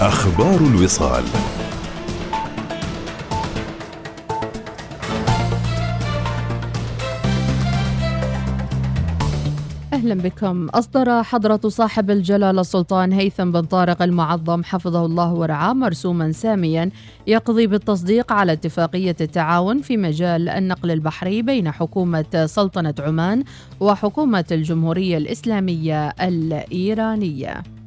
[0.00, 1.24] أخبار الوصال.
[9.92, 10.68] أهلا بكم.
[10.68, 16.90] أصدر حضرة صاحب الجلالة السلطان هيثم بن طارق المعظم حفظه الله ورعاه مرسوما ساميا
[17.26, 23.44] يقضي بالتصديق على اتفاقية التعاون في مجال النقل البحري بين حكومة سلطنة عمان
[23.80, 27.77] وحكومة الجمهورية الإسلامية الإيرانية.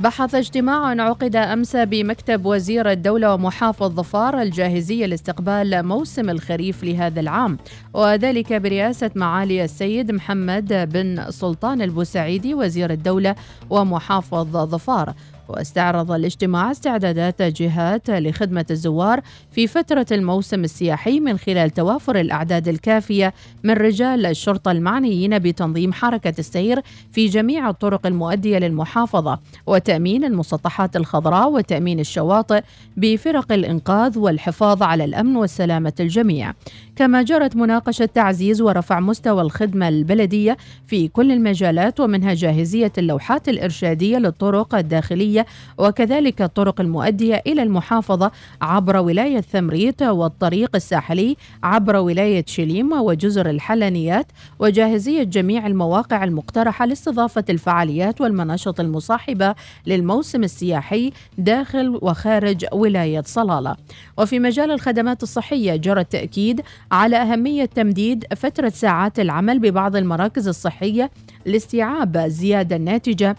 [0.00, 7.58] بحث اجتماع عقد أمس بمكتب وزير الدولة ومحافظ ظفار الجاهزية لاستقبال موسم الخريف لهذا العام
[7.94, 13.34] وذلك برئاسة معالي السيد محمد بن سلطان البوسعيدي وزير الدولة
[13.70, 15.14] ومحافظ ظفار.
[15.50, 19.20] واستعرض الاجتماع استعدادات جهات لخدمة الزوار
[19.52, 26.34] في فترة الموسم السياحي من خلال توافر الأعداد الكافية من رجال الشرطة المعنيين بتنظيم حركة
[26.38, 26.80] السير
[27.12, 32.62] في جميع الطرق المؤدية للمحافظة وتأمين المسطحات الخضراء وتأمين الشواطئ
[32.96, 36.52] بفرق الإنقاذ والحفاظ على الأمن والسلامة الجميع.
[37.00, 40.56] كما جرت مناقشة تعزيز ورفع مستوى الخدمة البلدية
[40.86, 45.46] في كل المجالات ومنها جاهزية اللوحات الإرشادية للطرق الداخلية
[45.78, 48.30] وكذلك الطرق المؤدية إلى المحافظة
[48.62, 54.26] عبر ولاية ثمريت والطريق الساحلي عبر ولاية شليم وجزر الحلنيات
[54.58, 59.54] وجاهزية جميع المواقع المقترحة لاستضافة الفعاليات والمناشط المصاحبة
[59.86, 63.76] للموسم السياحي داخل وخارج ولاية صلالة.
[64.18, 66.60] وفي مجال الخدمات الصحية جرى التأكيد
[66.92, 71.10] على أهمية تمديد فترة ساعات العمل ببعض المراكز الصحية
[71.46, 73.36] لاستيعاب الزيادة الناتجة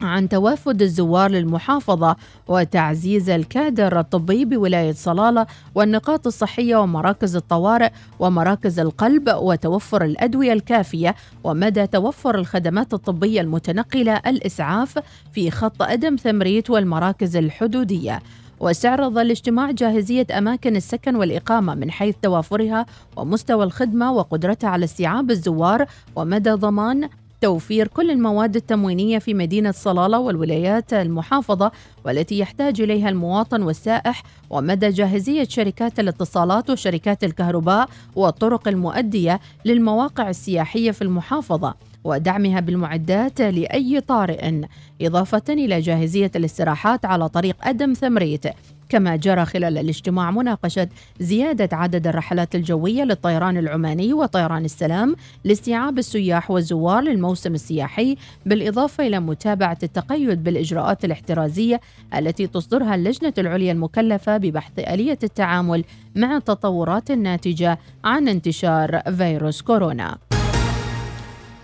[0.00, 2.16] عن توافد الزوار للمحافظة
[2.48, 11.14] وتعزيز الكادر الطبي بولاية صلالة والنقاط الصحية ومراكز الطوارئ ومراكز القلب وتوفر الأدوية الكافية
[11.44, 14.98] ومدى توفر الخدمات الطبية المتنقلة الإسعاف
[15.32, 18.22] في خط أدم ثمريت والمراكز الحدودية.
[18.60, 25.86] واستعرض الاجتماع جاهزية أماكن السكن والإقامة من حيث توافرها ومستوى الخدمة وقدرتها على استيعاب الزوار
[26.16, 27.08] ومدى ضمان
[27.40, 31.72] توفير كل المواد التموينية في مدينة صلالة والولايات المحافظة
[32.04, 40.90] والتي يحتاج إليها المواطن والسائح ومدى جاهزية شركات الاتصالات وشركات الكهرباء والطرق المؤدية للمواقع السياحية
[40.90, 41.74] في المحافظة.
[42.04, 44.60] ودعمها بالمعدات لأي طارئ
[45.02, 48.44] إضافة إلى جاهزية الاستراحات على طريق أدم ثمريت
[48.90, 50.88] كما جرى خلال الاجتماع مناقشة
[51.20, 58.16] زيادة عدد الرحلات الجوية للطيران العماني وطيران السلام لاستيعاب السياح والزوار للموسم السياحي
[58.46, 61.80] بالإضافة إلى متابعة التقيد بالإجراءات الاحترازية
[62.16, 65.84] التي تصدرها اللجنة العليا المكلفة ببحث آلية التعامل
[66.16, 70.29] مع التطورات الناتجة عن انتشار فيروس كورونا.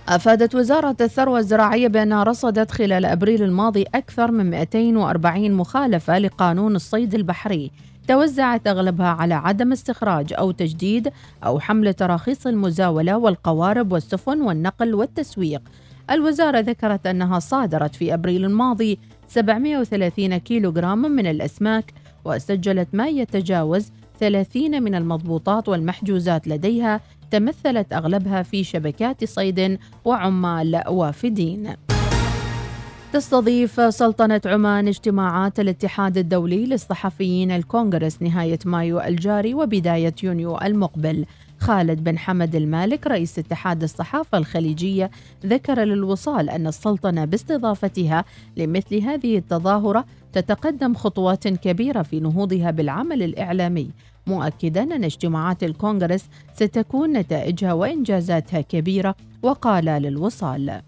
[0.09, 7.15] أفادت وزارة الثروة الزراعية بأنها رصدت خلال أبريل الماضي أكثر من 240 مخالفة لقانون الصيد
[7.15, 7.71] البحري
[8.09, 11.12] توزعت أغلبها على عدم استخراج أو تجديد
[11.44, 15.62] أو حمل تراخيص المزاولة والقوارب والسفن والنقل والتسويق.
[16.11, 21.93] الوزارة ذكرت أنها صادرت في أبريل الماضي 730 كيلوغراما من الأسماك
[22.25, 27.00] وسجلت ما يتجاوز 30 من المضبوطات والمحجوزات لديها
[27.31, 31.75] تمثلت أغلبها في شبكات صيد وعمال وافدين.
[33.12, 41.25] تستضيف سلطنة عمان اجتماعات الاتحاد الدولي للصحفيين الكونغرس نهاية مايو الجاري وبداية يونيو المقبل.
[41.59, 45.10] خالد بن حمد المالك رئيس اتحاد الصحافة الخليجية
[45.47, 48.25] ذكر للوصال أن السلطنة باستضافتها
[48.56, 53.91] لمثل هذه التظاهرة تتقدم خطوات كبيرة في نهوضها بالعمل الإعلامي.
[54.26, 60.81] مؤكدا أن اجتماعات الكونغرس ستكون نتائجها وإنجازاتها كبيرة وقال للوصال.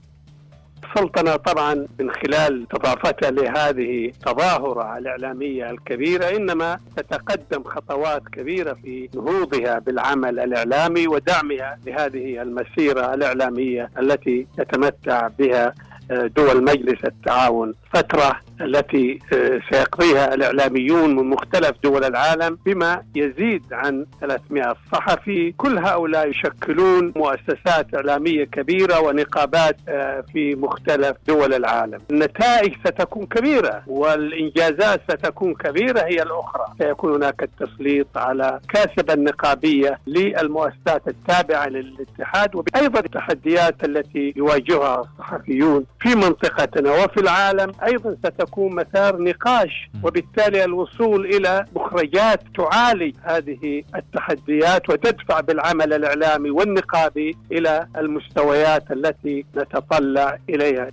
[0.85, 9.79] السلطنة طبعا من خلال استضافتها لهذه التظاهرة الإعلامية الكبيرة إنما تتقدم خطوات كبيرة في نهوضها
[9.79, 15.75] بالعمل الإعلامي ودعمها لهذه المسيرة الإعلامية التي تتمتع بها
[16.11, 17.75] دول مجلس التعاون.
[17.95, 25.53] فترة التي آه، سيقضيها الإعلاميون من مختلف دول العالم بما يزيد عن 300 صحفي.
[25.57, 31.99] كل هؤلاء يشكلون مؤسسات إعلامية كبيرة ونقابات آه، في مختلف دول العالم.
[32.11, 36.65] النتائج ستكون كبيرة والإنجازات ستكون كبيرة هي الأخرى.
[36.79, 46.15] سيكون هناك التسليط على كاسب النقابية للمؤسسات التابعة للاتحاد وأيضا التحديات التي يواجهها الصحفيون في
[46.15, 47.73] منطقتنا وفي العالم.
[47.87, 57.37] أيضا ستكون مسار نقاش وبالتالي الوصول إلى مخرجات تعالج هذه التحديات وتدفع بالعمل الإعلامي والنقابي
[57.53, 60.91] إلى المستويات التي نتطلع إليها.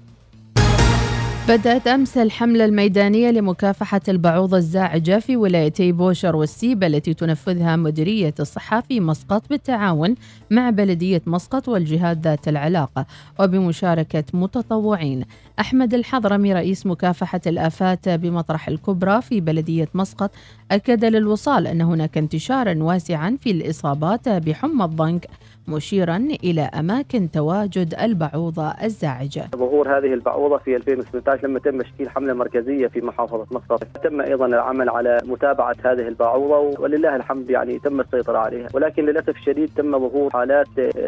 [1.48, 8.82] بدأت أمس الحملة الميدانية لمكافحة البعوضة الزاعجة في ولايتي بوشر والسيبة التي تنفذها مديرية الصحة
[8.82, 10.16] في مسقط بالتعاون
[10.52, 13.06] مع بلدية مسقط والجهات ذات العلاقة
[13.40, 15.26] وبمشاركة متطوعين.
[15.60, 20.32] أحمد الحضرمي رئيس مكافحة الآفات بمطرح الكبرى في بلدية مسقط
[20.72, 25.28] أكد للوصال أن هناك انتشارا واسعا في الإصابات بحمى الضنك
[25.68, 29.44] مشيرا إلى أماكن تواجد البعوضة الزاعجة.
[29.56, 34.46] ظهور هذه البعوضة في 2018 لما تم تشكيل حملة مركزية في محافظة مسقط تم أيضا
[34.46, 38.68] العمل على متابعة هذه البعوضة ولله الحمد يعني تم السيطرة عليها.
[38.74, 40.68] ولكن للأسف الشديد تم ظهور حالات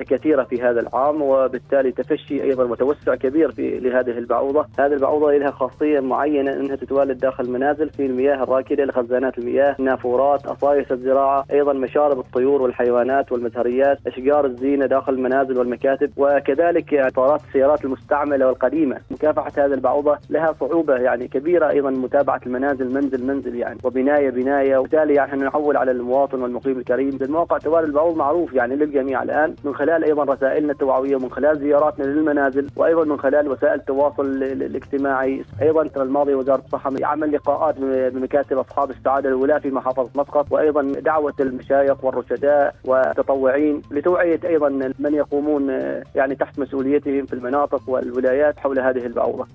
[0.09, 4.65] كثيرة في هذا العام وبالتالي تفشي أيضا وتوسع كبير في لهذه البعوضة.
[4.79, 10.45] هذه البعوضة لها خاصية معينة أنها تتوالد داخل المنازل في المياه الراكدة لخزانات المياه نافورات
[10.45, 17.85] أصايص الزراعة أيضا مشارب الطيور والحيوانات والمزهريات أشجار الزينة داخل المنازل والمكاتب وكذلك اطارات السيارات
[17.85, 18.97] المستعملة والقديمة.
[19.11, 24.77] مكافحة هذه البعوضة لها صعوبة يعني كبيرة أيضا متابعة المنازل منزل منزل يعني وبناية بناية.
[24.77, 29.75] وبالتالي يعني نحول على المواطن والمقيم الكريم الموقع توالي البعوض معروف يعني للجميع الآن من
[29.75, 35.43] خلال أيضا رسائلنا التوعوية ومن خلال زياراتنا للمنازل وأيضا من خلال وسائل التواصل الاجتماعي.
[35.61, 40.81] أيضا الترم الماضي وزارة الصحة عمل لقاءات بمكاتب أصحاب السعاده الولاة في محافظة مسقط وأيضا
[40.81, 44.69] دعوة المشايخ والرشداء والتطوعين لتوعية أيضا
[44.99, 45.69] من يقومون
[46.15, 49.47] يعني تحت مسؤوليتهم في المناطق والولايات حول هذه البعوضة.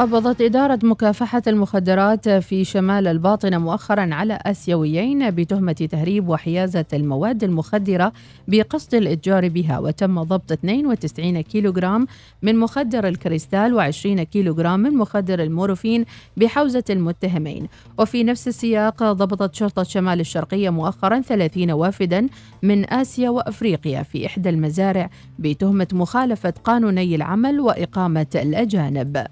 [0.00, 8.12] قبضت إدارة مكافحة المخدرات في شمال الباطنة مؤخرا على آسيويين بتهمة تهريب وحيازة المواد المخدرة
[8.48, 12.06] بقصد الإتجار بها وتم ضبط 92 كيلوغرام
[12.42, 16.04] من مخدر الكريستال و20 كيلوغرام من مخدر المورفين
[16.36, 17.68] بحوزة المتهمين.
[17.98, 22.26] وفي نفس السياق ضبطت شرطة شمال الشرقية مؤخرا 30 وافدا
[22.62, 29.26] من آسيا وأفريقيا في إحدى المزارع بتهمة مخالفة قانوني العمل وإقامة الأجانب.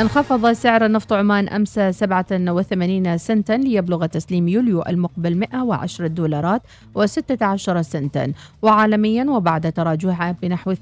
[0.00, 6.62] انخفض سعر النفط عمان أمس 87 سنتا ليبلغ تسليم يوليو المقبل 110 دولارات
[6.98, 8.32] و16 سنتا.
[8.62, 10.78] وعالميا وبعد تراجعها بنحو 2%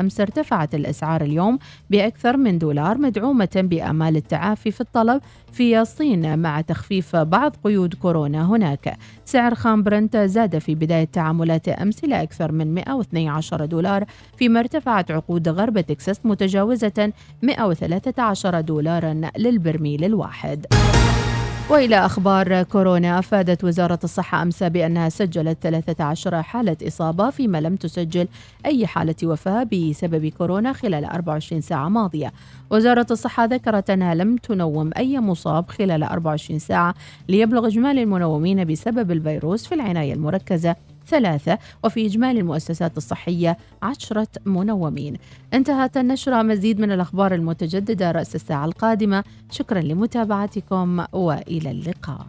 [0.00, 1.58] أمس ارتفعت الأسعار اليوم
[1.90, 5.20] بأكثر من دولار مدعومة بآمال التعافي في الطلب
[5.52, 8.96] في الصين مع تخفيف بعض قيود كورونا هناك.
[9.24, 14.04] سعر خام برنت زاد في بداية تعاملات أمس إلى أكثر من 112 دولار
[14.36, 20.66] فيما ارتفعت عقود غرب تكساس متجاوزة 113 دولارا للبرميل الواحد.
[21.72, 28.28] وإلى أخبار كورونا أفادت وزارة الصحة أمس بأنها سجلت 13 حالة إصابة فيما لم تسجل
[28.66, 32.32] أي حالة وفاة بسبب كورونا خلال 24 ساعة ماضية.
[32.70, 36.94] وزارة الصحة ذكرت أنها لم تنوم أي مصاب خلال 24 ساعة
[37.28, 40.76] ليبلغ اجمالي المنومين بسبب الفيروس في العناية المركزة
[41.12, 45.16] ثلاثة وفي إجمالي المؤسسات الصحية عشرة منومين.
[45.54, 46.42] انتهت النشرة.
[46.42, 49.24] مزيد من الأخبار المتجددة رأس الساعة القادمة.
[49.50, 52.26] شكرا لمتابعتكم وإلى اللقاء.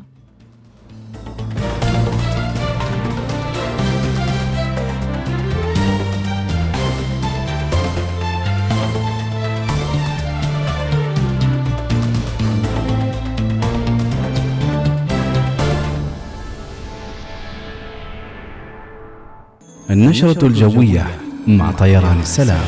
[19.90, 21.06] النشرة الجوية
[21.48, 22.66] مع طيران السلام.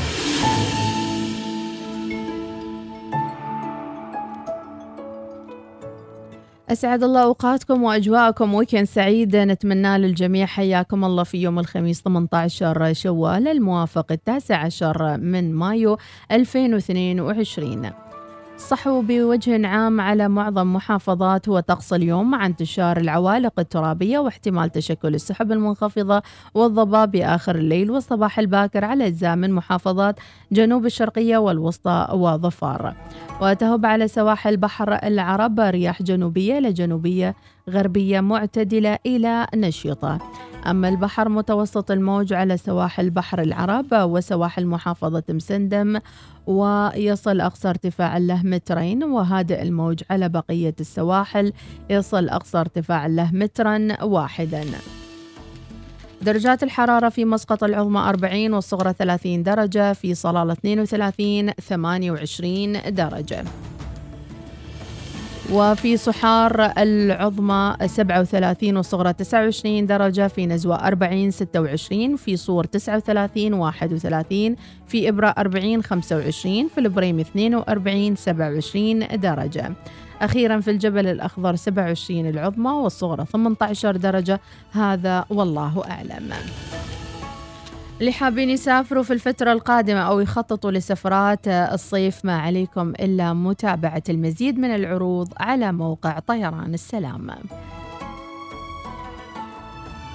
[6.69, 8.53] أسعد الله أوقاتكم وأجواءكم.
[8.53, 9.35] ويكند سعيد.
[9.35, 15.97] نتمنى للجميع حياكم الله في يوم الخميس 18 شوال الموافق التاسع عشر من مايو
[16.31, 18.04] 2022
[18.57, 25.15] صحوا بوجه عام على معظم محافظات هو طقس اليوم مع انتشار العوالق الترابية واحتمال تشكل
[25.15, 26.21] السحب المنخفضة
[26.53, 30.15] والضباب بآخر الليل والصباح الباكر على أجزاء من محافظات
[30.51, 32.95] جنوب الشرقية والوسطى وظفار.
[33.41, 37.35] وتهب على سواحل بحر العرب رياح جنوبية إلى جنوبية
[37.69, 40.19] غربية معتدلة إلى نشطة
[40.67, 45.99] أما البحر متوسط الموج على سواحل بحر العرب وسواحل محافظة مسندم
[46.47, 51.53] ويصل أقصى ارتفاع له مترين وهادئ الموج على بقية السواحل
[51.89, 54.65] يصل أقصى ارتفاع له مترا واحدا.
[56.21, 63.43] درجات الحرارة في مسقط العظمى 40 والصغرى 30 درجة في صلالة 32 28 درجة.
[65.51, 74.55] وفي صحار العظمى 37 والصغرى 29 درجة في نزوة 40 26 في صور 39 31
[74.87, 79.71] في إبرة 40 25 في البريم 42 27 درجة.
[80.21, 86.29] أخيرا في الجبل الأخضر 27 العظمى والصغرى 18 درجة هذا والله أعلم.
[88.01, 94.59] اللي حابين يسافروا في الفترة القادمة أو يخططوا لسفرات الصيف ما عليكم إلا متابعة المزيد
[94.59, 97.27] من العروض على موقع طيران السلام.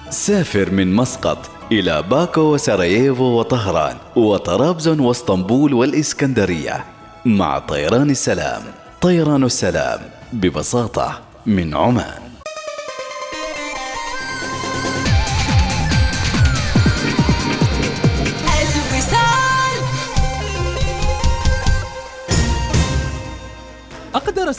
[0.09, 6.85] سافر من مسقط إلى باكو وسراييفو وطهران وطرابزون واسطنبول والإسكندرية
[7.25, 8.61] مع طيران السلام.
[9.01, 9.99] طيران السلام
[10.33, 12.30] ببساطة من عمان.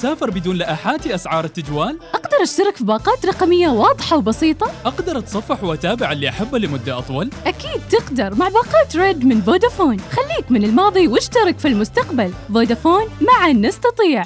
[0.03, 6.13] أسافر بدون لائحات أسعار التجوال؟ أقدر أشترك في باقات رقمية واضحة وبسيطة؟ أقدر أتصفح وأتابع
[6.13, 11.59] اللي أحبه لمدة أطول؟ أكيد تقدر مع باقات ريد من فودافون خليك من الماضي واشترك
[11.59, 14.23] في المستقبل فودافون معا نستطيع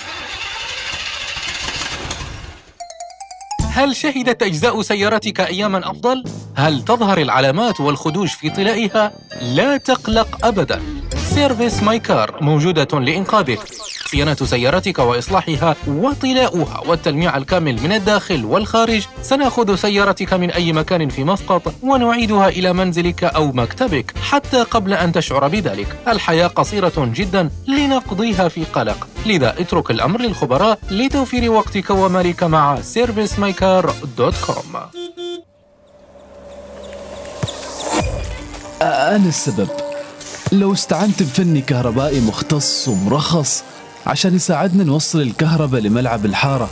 [3.76, 6.24] هل شهدت أجزاء سيارتك أياماً أفضل؟
[6.56, 10.82] هل تظهر العلامات والخدوش في طلائها؟ لا تقلق أبداً.
[11.34, 13.60] Service My Car موجودة لإنقاذك.
[14.06, 19.06] صيانة سيارتك وإصلاحها وطلاؤها والتلميع الكامل من الداخل والخارج.
[19.22, 25.12] سنأخذ سيارتك من أي مكان في مسقط ونعيدها إلى منزلك أو مكتبك حتى قبل أن
[25.12, 25.96] تشعر بذلك.
[26.08, 29.08] الحياة قصيرة جدا لنقضيها في قلق.
[29.26, 32.76] لذا اترك الأمر للخبراء لتوفير وقتك ومالك مع
[33.66, 34.76] servicemycar.com
[38.82, 39.68] أنا السبب.
[40.52, 43.62] لو استعنت بفني كهربائي مختص ومرخص
[44.06, 46.70] عشان يساعدنا نوصل الكهرباء لملعب الحارة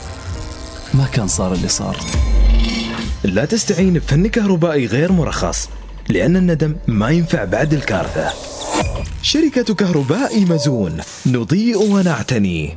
[0.95, 1.97] ما كان صار اللي صار.
[3.25, 5.69] لا تستعين بفن كهربائي غير مرخص
[6.09, 8.33] لأن الندم ما ينفع بعد الكارثة.
[9.23, 12.77] شركة كهرباء مزون نضيء ونعتني.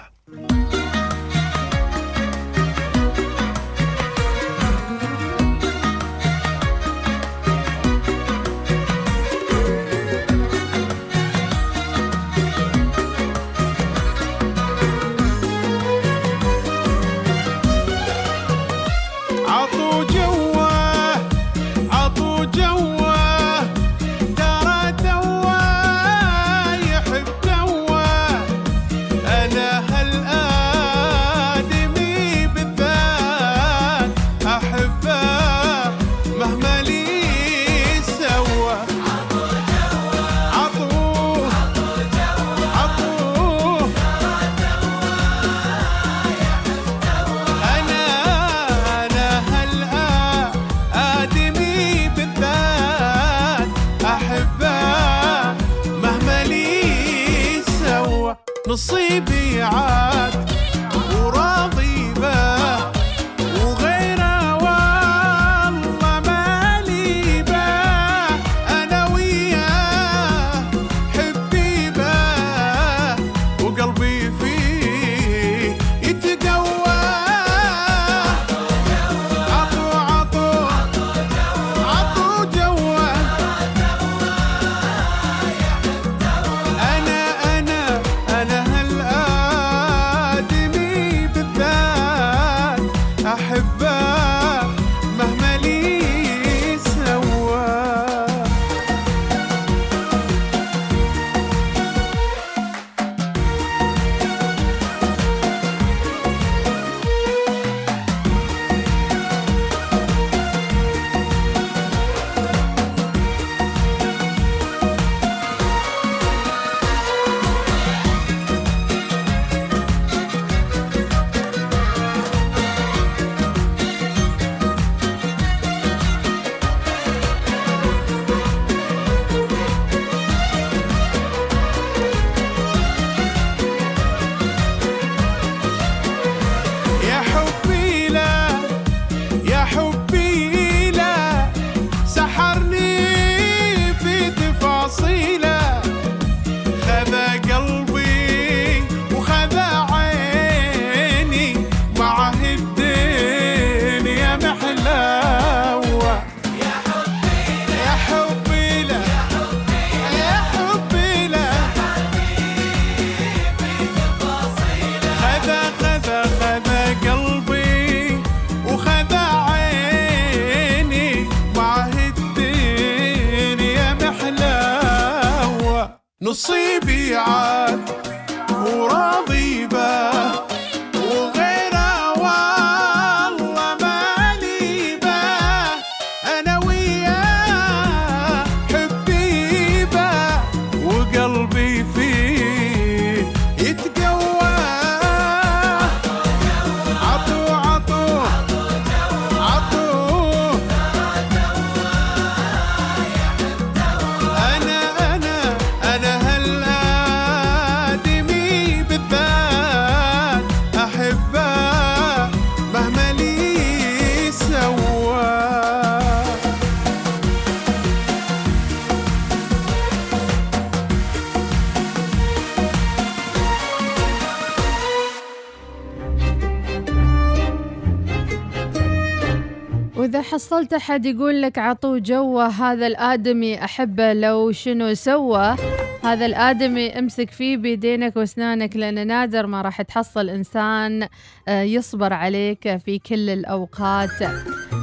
[230.61, 235.55] وإذا حصلت أحد يقول لك عطوه جوه هذا الآدمي أحبه لو شنو سوى.
[236.03, 241.07] هذا الآدمي أمسك فيه بيدينك وأسنانك لأن نادر ما راح تحصل إنسان
[241.47, 244.21] آه، يصبر عليك في كل الأوقات.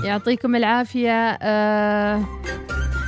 [0.04, 1.30] يعطيكم العافية.
[1.42, 2.25] آه،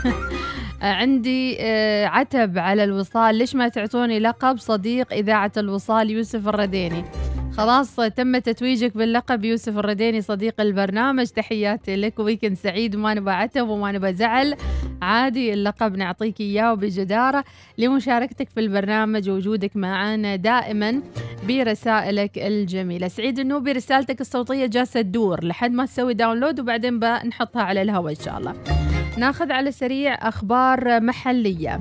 [0.82, 3.34] عندي آه، عتب على الوصال.
[3.34, 7.04] ليش ما تعطوني لقب صديق إذاعة الوصال يوسف الرديني؟
[7.60, 9.44] خلاص تم تتويجك باللقب.
[9.44, 11.26] يوسف الرديني صديق البرنامج.
[11.26, 12.18] تحياتي لك.
[12.18, 12.96] ويكند سعيد.
[12.96, 14.56] وما نبى عتب وما نبى زعل.
[15.02, 17.44] عادي اللقب نعطيك إياه وبجدارة
[17.78, 21.02] لمشاركتك في البرنامج ووجودك معنا دائما
[21.48, 23.08] برسائلك الجميلة.
[23.08, 25.44] سعيد النوبي رسالتك الصوتية جالسة تدور.
[25.44, 28.54] لحد ما تسوي داونلود وبعدين بنحطها على الهواء إن شاء الله.
[29.18, 31.80] ناخذ على سريع أخبار محلية.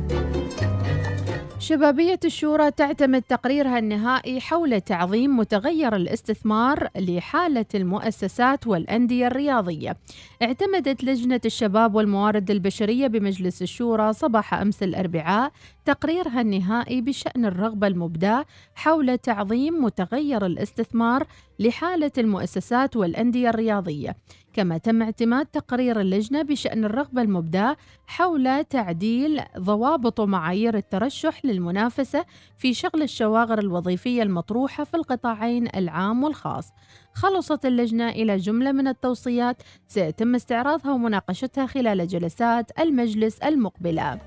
[1.59, 9.97] شبابية الشورى تعتمد تقريرها النهائي حول تعظيم متغير الاستثمار لحالة المؤسسات والأندية الرياضية.
[10.41, 15.51] اعتمدت لجنة الشباب والموارد البشرية بمجلس الشورى صباح أمس الأربعاء
[15.85, 21.27] تقريرها النهائي بشأن الرغبة المبداة حول تعظيم متغير الاستثمار
[21.59, 24.15] لحالة المؤسسات والأندية الرياضية.
[24.53, 32.25] كما تم اعتماد تقرير اللجنة بشأن الرغبة المبداة حول تعديل ضوابط ومعايير الترشح للمنافسة
[32.57, 36.71] في شغل الشواغر الوظيفية المطروحة في القطاعين العام والخاص.
[37.13, 44.19] خلصت اللجنة إلى جملة من التوصيات سيتم استعراضها ومناقشتها خلال جلسات المجلس المقبلة.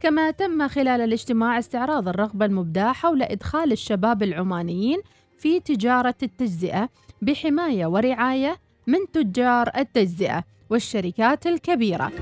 [0.00, 4.98] كما تم خلال الاجتماع استعراض الرغبة المبداة حول إدخال الشباب العمانيين
[5.38, 6.88] في تجارة التجزئة
[7.22, 12.12] بحماية ورعاية من تجار التجزئة والشركات الكبيرة.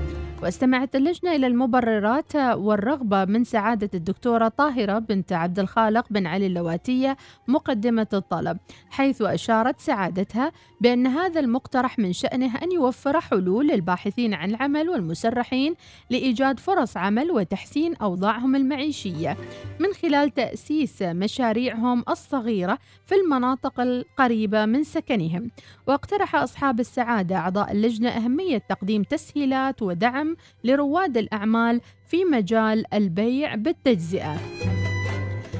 [0.43, 7.17] واستمعت اللجنة إلى المبررات والرغبة من سعادة الدكتورة طاهرة بنت عبد الخالق بن علي اللواتية
[7.47, 8.57] مقدمة الطلب
[8.89, 15.75] حيث أشارت سعادتها بأن هذا المقترح من شأنه أن يوفر حلول للباحثين عن العمل والمسرحين
[16.09, 19.37] لإيجاد فرص عمل وتحسين أوضاعهم المعيشية.
[19.79, 25.51] من خلال تأسيس مشاريعهم الصغيرة في المناطق القريبة من سكنهم
[25.87, 30.26] واقترح أصحاب السعادة أعضاء اللجنة أهمية تقديم تسهيلات ودعم
[30.63, 34.37] لرواد الأعمال في مجال البيع بالتجزئة.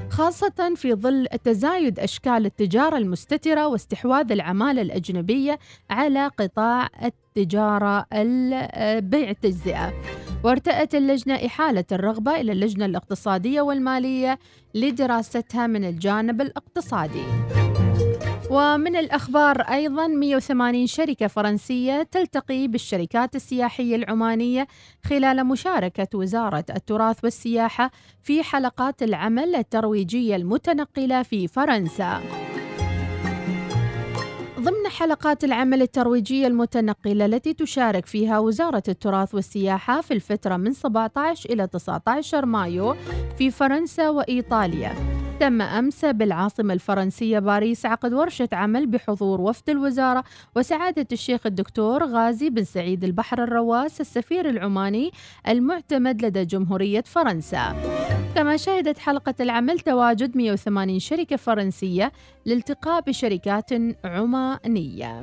[0.10, 8.06] خاصة في ظل تزايد أشكال التجارة المستترة واستحواذ العمالة الأجنبية على قطاع التجارة
[9.00, 9.94] بيع التجزئة.
[10.44, 14.40] وارتأت اللجنة إحالة الرغبة إلى اللجنة الاقتصادية والمالية
[14.76, 17.24] لدراستها من الجانب الاقتصادي.
[18.52, 24.68] ومن الأخبار أيضا 180 شركة فرنسية تلتقي بالشركات السياحية العمانية
[25.06, 27.92] خلال مشاركة وزارة التراث والسياحة
[28.24, 32.22] في حلقات العمل الترويجية المتنقلة في فرنسا.
[34.60, 41.50] ضمن حلقات العمل الترويجية المتنقلة التي تشارك فيها وزارة التراث والسياحة في الفترة من 17
[41.50, 42.96] إلى 19 مايو
[43.38, 50.24] في فرنسا وإيطاليا تم أمس بالعاصمة الفرنسية باريس عقد ورشة عمل بحضور وفد الوزارة
[50.56, 55.12] وسعادة الشيخ الدكتور غازي بن سعيد البحر الرواس السفير العماني
[55.48, 57.76] المعتمد لدى جمهورية فرنسا.
[58.36, 62.12] كما شهدت حلقة العمل تواجد 180 شركة فرنسية
[62.46, 63.70] لالتقاء بشركات
[64.06, 65.22] عمانية.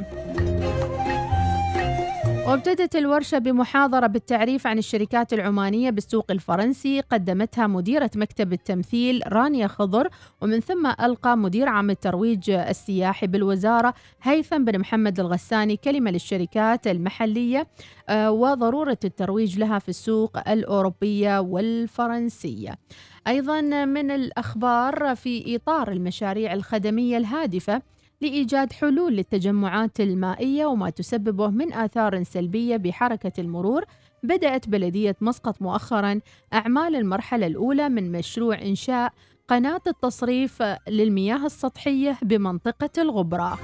[2.48, 7.00] وابتدت الورشة بمحاضرة بالتعريف عن الشركات العمانية بالسوق الفرنسي.
[7.00, 10.08] قدمتها مديرة مكتب التمثيل رانيا خضر
[10.40, 17.66] ومن ثم ألقى مدير عام الترويج السياحي بالوزارة هيثم بن محمد الغساني كلمة للشركات المحلية
[18.08, 22.78] آه، وضرورة الترويج لها في السوق الأوروبية والفرنسية.
[23.26, 27.82] أيضا من الأخبار في إطار المشاريع الخدمية الهادفة
[28.24, 33.84] لإيجاد حلول للتجمعات المائية وما تسببه من آثار سلبية بحركة المرور
[34.22, 36.20] بدأت بلدية مسقط مؤخرا
[36.54, 39.12] أعمال المرحلة الأولى من مشروع إنشاء
[39.48, 43.58] قناة التصريف للمياه السطحية بمنطقة الغبرة.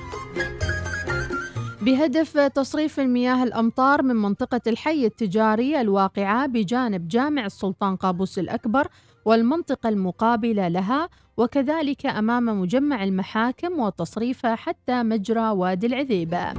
[1.83, 8.89] بهدف تصريف المياه الأمطار من منطقة الحي التجاري الواقعة بجانب جامع السلطان قابوس الأكبر
[9.25, 16.53] والمنطقة المقابلة لها وكذلك أمام مجمع المحاكم وتصريفها حتى مجرى وادي العذيبة.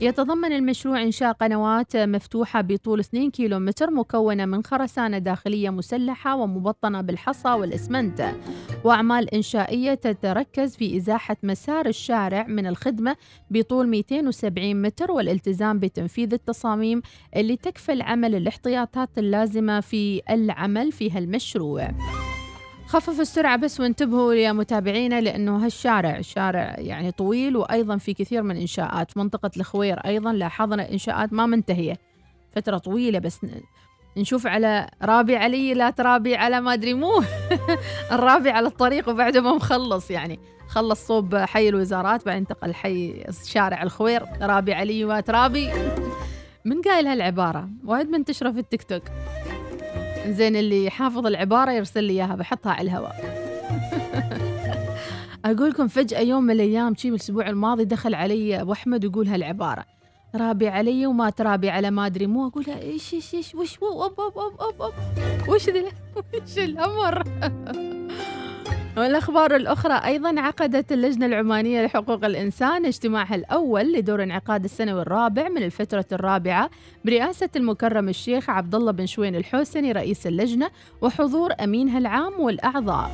[0.00, 7.48] يتضمن المشروع إنشاء قنوات مفتوحة بطول 2 كيلومتر مكونة من خرسانة داخلية مسلحة ومبطنة بالحصى
[7.48, 8.34] والإسمنت.
[8.84, 13.16] وأعمال إنشائية تتركز في إزاحة مسار الشارع من الخدمة
[13.50, 17.02] بطول 270 متر والالتزام بتنفيذ التصاميم
[17.36, 21.90] اللي تكفل عمل الاحتياطات اللازمة في العمل في هالمشروع
[22.88, 28.56] خففوا السرعة بس وانتبهوا يا متابعينا لأنه هالشارع الشارع يعني طويل وأيضا في كثير من
[28.56, 29.16] إنشاءات.
[29.16, 31.98] منطقة الخوير أيضا لاحظنا إنشاءات ما منتهية.
[32.52, 33.40] فترة طويلة بس
[34.16, 37.22] نشوف على رابي علي لا ترابي على ما أدري مو.
[38.12, 40.38] الرابي على الطريق وبعده ما مخلص يعني.
[40.68, 44.22] خلص صوب حي الوزارات بعدين انتقل حي شارع الخوير.
[44.42, 45.70] رابي علي ما ترابي.
[46.64, 49.02] من قايل هالعبارة؟ وايد منتشرة في التيك توك.
[50.30, 53.38] زين اللي حافظ العبارة يرسل لي إياها بحطها على الهواء
[55.44, 59.28] أقول لكم فجأة يوم من الأيام شي من الأسبوع الماضي دخل علي أبو أحمد ويقول
[59.28, 59.84] هالعبارة
[60.34, 64.20] رابي علي وما ترابي على ما أدري مو أقول له إيش إيش إيش وش أوب
[64.20, 64.92] أوب أوب أوب
[65.48, 65.84] وش ذي
[66.42, 67.22] وش الأمر
[68.98, 75.62] والأخبار الأخرى أيضا عقدت اللجنة العمانية لحقوق الإنسان اجتماعها الأول لدور انعقاد السنوي الرابع من
[75.62, 76.70] الفترة الرابعة
[77.04, 83.10] برئاسة المكرم الشيخ عبد الله بن شوين الحوسني رئيس اللجنة وحضور أمينها العام والأعضاء.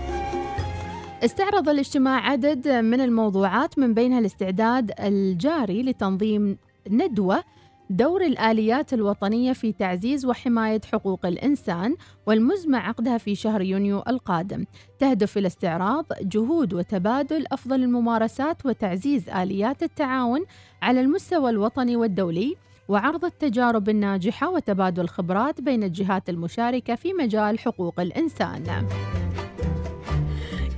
[1.24, 6.58] استعرض الاجتماع عدد من الموضوعات من بينها الاستعداد الجاري لتنظيم
[6.90, 7.44] ندوة
[7.90, 14.64] دور الآليات الوطنية في تعزيز وحماية حقوق الإنسان والمزمع عقدها في شهر يونيو القادم
[14.98, 20.40] تهدف إلى استعراض جهود وتبادل أفضل الممارسات وتعزيز آليات التعاون
[20.82, 22.56] على المستوى الوطني والدولي
[22.88, 28.86] وعرض التجارب الناجحة وتبادل الخبرات بين الجهات المشاركة في مجال حقوق الإنسان.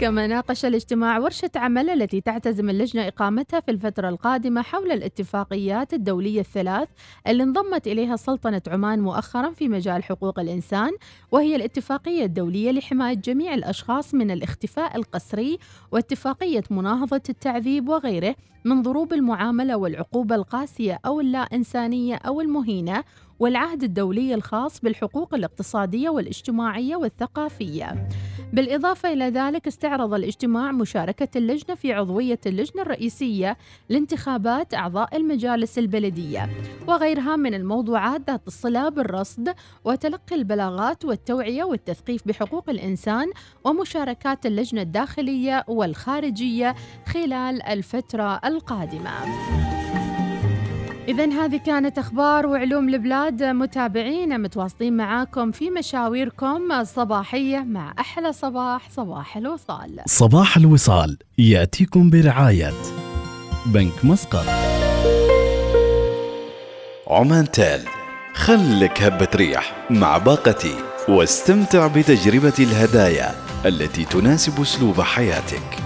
[0.00, 6.40] كما ناقش الاجتماع ورشة عمل التي تعتزم اللجنة إقامتها في الفترة القادمة حول الاتفاقيات الدولية
[6.40, 6.88] الثلاث
[7.26, 10.90] اللي انضمت إليها سلطنة عمان مؤخرا في مجال حقوق الإنسان
[11.32, 15.58] وهي الاتفاقية الدولية لحماية جميع الأشخاص من الاختفاء القسري
[15.92, 23.04] واتفاقية مناهضة التعذيب وغيره من ضروب المعاملة والعقوبة القاسية أو اللا إنسانية أو المهينة
[23.38, 28.08] والعهد الدولي الخاص بالحقوق الاقتصادية والاجتماعية والثقافية.
[28.52, 33.56] بالإضافة إلى ذلك استعرض الاجتماع مشاركة اللجنة في عضوية اللجنة الرئيسية
[33.88, 36.50] لانتخابات أعضاء المجالس البلدية
[36.88, 39.54] وغيرها من الموضوعات ذات الصلة بالرصد
[39.84, 43.30] وتلقي البلاغات والتوعية والتثقيف بحقوق الإنسان
[43.64, 46.74] ومشاركات اللجنة الداخلية والخارجية
[47.06, 49.10] خلال الفترة القادمة.
[51.08, 53.42] إذا هذه كانت أخبار وعلوم البلاد.
[53.42, 60.00] متابعينا متواصلين معاكم في مشاويركم الصباحية مع أحلى صباح صباح الوصال.
[60.06, 62.72] صباح الوصال يأتيكم برعاية
[63.66, 64.46] بنك مسقط.
[67.06, 67.80] عمان تال
[68.34, 70.74] خلك هبة ريح مع باقتي
[71.08, 75.85] واستمتع بتجربة الهدايا التي تناسب أسلوب حياتك.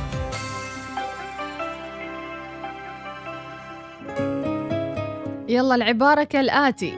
[5.50, 6.94] يلا العبارة كالآتي.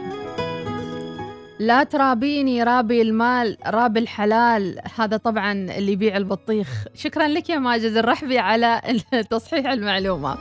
[1.58, 4.80] لا ترابيني رابي المال رابي الحلال.
[4.98, 6.68] هذا طبعا اللي يبيع البطيخ.
[6.94, 8.80] شكرا لك يا ماجد الرحبي على
[9.30, 10.36] تصحيح المعلومة.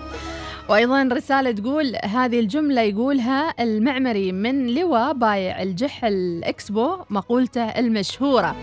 [0.70, 8.56] وأيضا رسالة تقول هذه الجملة يقولها المعمري من لواء بايع الجحل إكسبو مقولته المشهورة.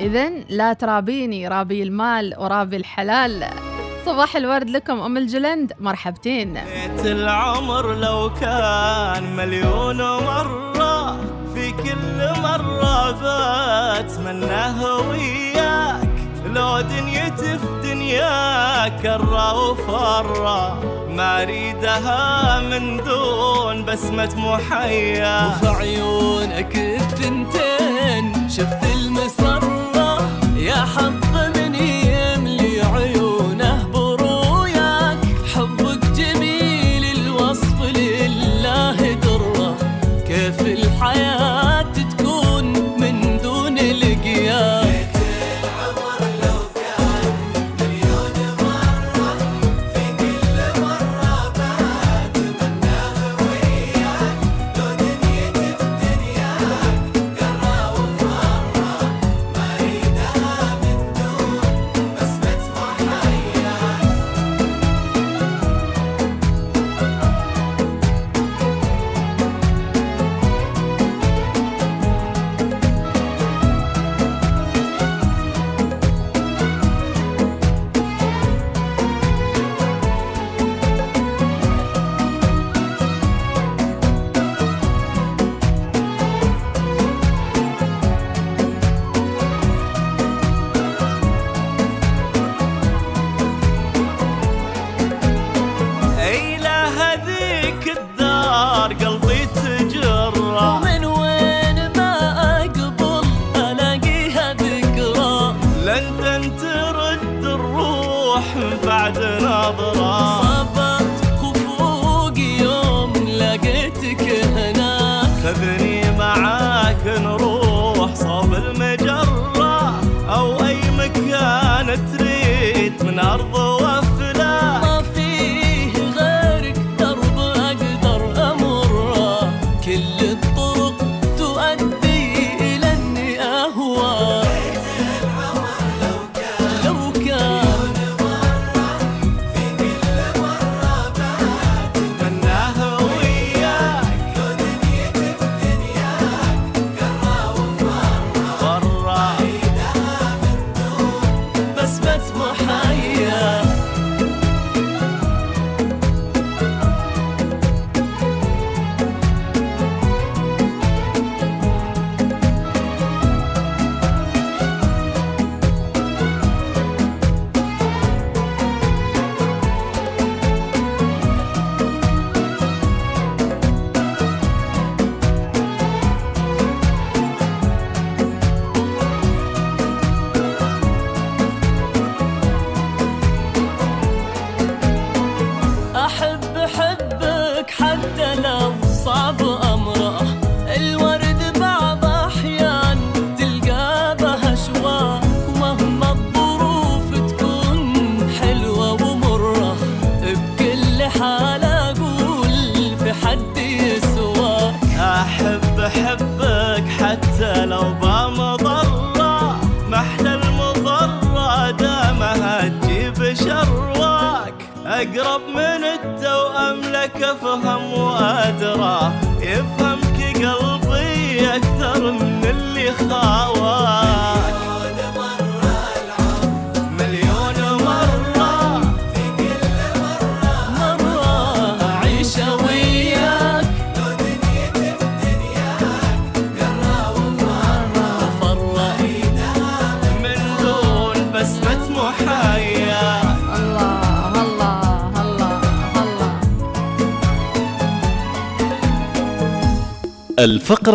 [0.00, 3.44] إذا لا ترابيني رابي المال ورابي الحلال.
[4.06, 5.72] صباح الورد لكم أم الجلند.
[5.80, 6.54] مرحبتين.
[6.54, 11.16] بيت العمر لو كان مليون مرة
[11.54, 16.08] في كل مرة بتمناه وياك.
[16.54, 25.46] لو دنيتي في دنياك كرة وفرة ما أريدها من دون بسمة محيا.
[25.46, 28.85] وفي عيونك الثنتين شفت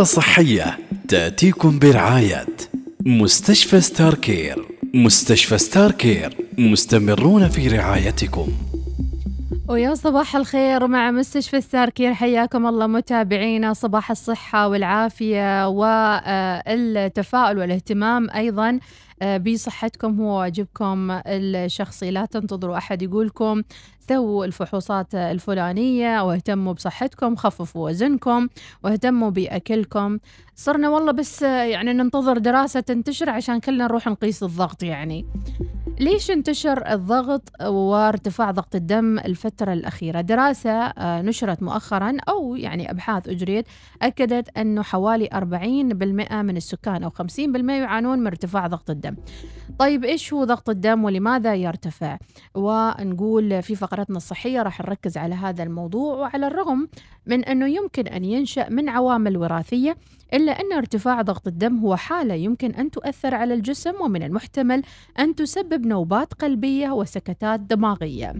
[0.02, 2.46] الصحية تأتيكم برعاية
[3.06, 8.71] مستشفى ستار كير مستشفى ستار كير مستمرون في رعايتكم.
[9.72, 13.74] ويا صباح الخير مع مستشفى ستار كير حياكم الله متابعينا.
[13.74, 18.80] صباح الصحة والعافية والتفاؤل والاهتمام أيضا
[19.22, 22.12] آه، بصحتكم هو واجبكم الشخصي.
[22.12, 23.62] لا تنتظروا أحد يقولكم
[24.10, 28.48] سووا الفحوصات الفلانية واهتموا بصحتكم خففوا وزنكم
[28.84, 30.18] واهتموا بأكلكم.
[30.56, 35.26] صرنا والله بس آه، يعني ننتظر دراسة تنتشر عشان كلنا نروح نقيس الضغط يعني.
[36.02, 43.30] ليش انتشر الضغط وارتفاع ضغط الدم الفترة الأخيرة؟ دراسة آه، نشرت مؤخرا أو يعني أبحاث
[43.30, 43.66] أجريت
[44.02, 47.20] أكدت أنه حوالي 40% من السكان أو 50%
[47.70, 49.16] يعانون من ارتفاع ضغط الدم.
[49.80, 52.18] طيب إيش هو ضغط الدم ولماذا يرتفع؟
[52.56, 56.88] ونقول في فقرتنا الصحية راح نركز على هذا الموضوع وعلى الرغم
[57.26, 59.98] من أنه يمكن أن ينشأ من عوامل وراثية
[60.34, 64.84] إلا أن ارتفاع ضغط الدم هو حالة يمكن أن تؤثر على الجسم ومن المحتمل
[65.20, 68.36] أن تسبب نوبات قلبية وسكتات دماغية.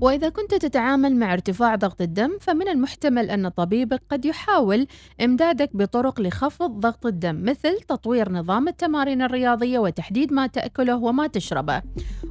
[0.00, 4.86] وإذا كنت تتعامل مع ارتفاع ضغط الدم فمن المحتمل أن طبيبك قد يحاول
[5.24, 11.82] إمدادك بطرق لخفض ضغط الدم مثل تطوير نظام التمارين الرياضية وتحديد ما تأكله وما تشربه.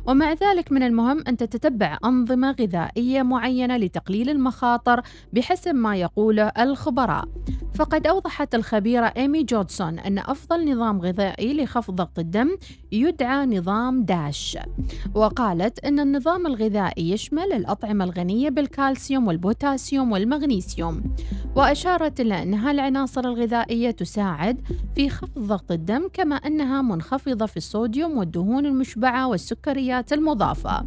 [0.07, 5.01] ومع ذلك من المهم أن تتبع أنظمة غذائية معينة لتقليل المخاطر
[5.33, 7.25] بحسب ما يقوله الخبراء.
[7.75, 12.57] فقد أوضحت الخبيرة إيمي جودسون أن أفضل نظام غذائي لخفض ضغط الدم
[12.91, 14.57] يدعى نظام داش.
[15.15, 21.03] وقالت أن النظام الغذائي يشمل الأطعمة الغنية بالكالسيوم والبوتاسيوم والمغنيسيوم.
[21.55, 24.61] وأشارت إلى أن هالعناصر الغذائية تساعد
[24.95, 30.85] في خفض ضغط الدم كما أنها منخفضة في الصوديوم والدهون المشبعة والسكريات المضافة.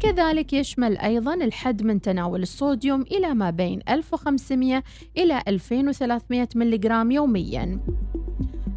[0.00, 4.82] كذلك يشمل أيضا الحد من تناول الصوديوم إلى ما بين 1500
[5.16, 7.80] إلى 2300 ملغرام يومياً.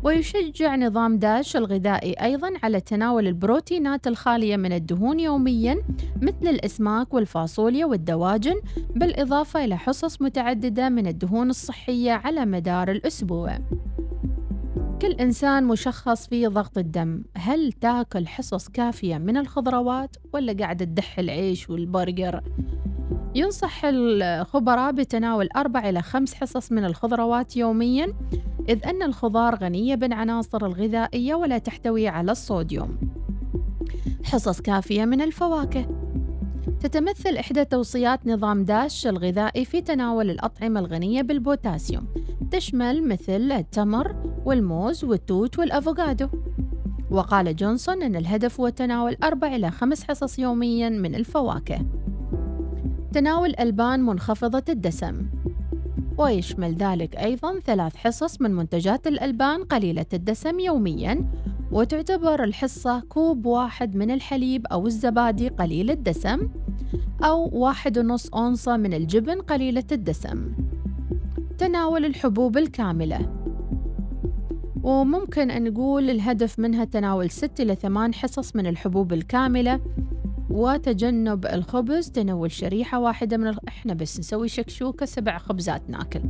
[0.05, 5.81] ويشجع نظام داش الغذائي أيضا على تناول البروتينات الخالية من الدهون يوميا
[6.21, 8.61] مثل الأسماك والفاصوليا والدواجن
[8.95, 13.59] بالإضافة إلى حصص متعددة من الدهون الصحية على مدار الأسبوع
[15.01, 21.19] كل إنسان مشخص فيه ضغط الدم هل تاكل حصص كافية من الخضروات ولا قاعدة تدح
[21.19, 22.41] العيش والبرجر؟
[23.36, 28.13] ينصح الخبراء بتناول أربع إلى خمس حصص من الخضروات يومياً
[28.69, 32.98] إذ أن الخضار غنية بالعناصر الغذائية ولا تحتوي على الصوديوم.
[34.24, 35.86] حصص كافية من الفواكه.
[36.80, 42.08] تتمثل إحدى توصيات نظام داش الغذائي في تناول الأطعمة الغنية بالبوتاسيوم.
[42.52, 46.28] تشمل مثل التمر والموز والتوت والأفوكادو.
[47.12, 51.86] وقال جودسون أن الهدف هو تناول أربع إلى خمس حصص يوميا من الفواكه.
[53.15, 55.25] تناول ألبان منخفضة الدسم.
[56.17, 61.25] ويشمل ذلك أيضا ثلاث حصص من منتجات الألبان قليلة الدسم يوميا
[61.71, 66.49] وتعتبر الحصة كوب واحد من الحليب أو الزبادي قليل الدسم
[67.23, 70.51] أو واحد ونص أونصة من الجبن قليلة الدسم.
[71.58, 73.19] تناول الحبوب الكاملة.
[74.84, 79.80] وممكن أن نقول الهدف منها تناول ست إلى ثمان حصص من الحبوب الكاملة
[80.49, 83.60] وتجنب الخبز تناول شريحة واحدة من الخ...
[83.67, 86.21] إحنا بس نسوي شكشوكة سبع خبزات ناكل.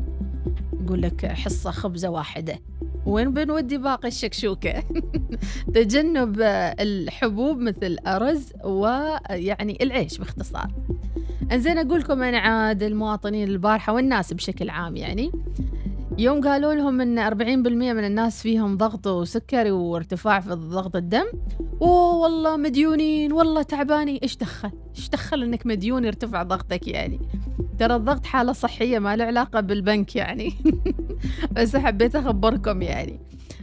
[0.86, 2.60] يقول لك حصة خبزة واحدة.
[3.06, 4.84] وين بنودي باقي الشكشوكة؟
[5.76, 6.36] تجنب
[6.80, 10.72] الحبوب مثل الأرز ويعني العيش باختصار.
[11.52, 15.32] إنزين أقول لكم أنا عاد المواطنين البارحة والناس بشكل عام يعني.
[16.18, 17.34] يوم قالوا لهم إن 40%
[17.68, 21.26] من الناس فيهم ضغط وسكري وارتفاع في ضغط الدم.
[21.82, 27.20] أوه والله مديونين والله تعبانين إيش دخل؟ إيش دخل إنك مديون يرتفع ضغطك يعني؟
[27.80, 30.54] ترى الضغط حالة صحية ما له علاقة بالبنك يعني.
[31.56, 33.20] بس حبيت أخبركم يعني.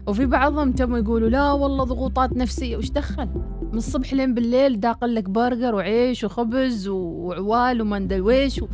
[0.07, 2.77] وفي بعضهم تم يقولوا لا والله ضغوطات نفسية.
[2.77, 3.29] وش دخل؟
[3.73, 8.67] من الصبح لين بالليل داقل لك برجر وعيش وخبز وعوال ومندلويش و...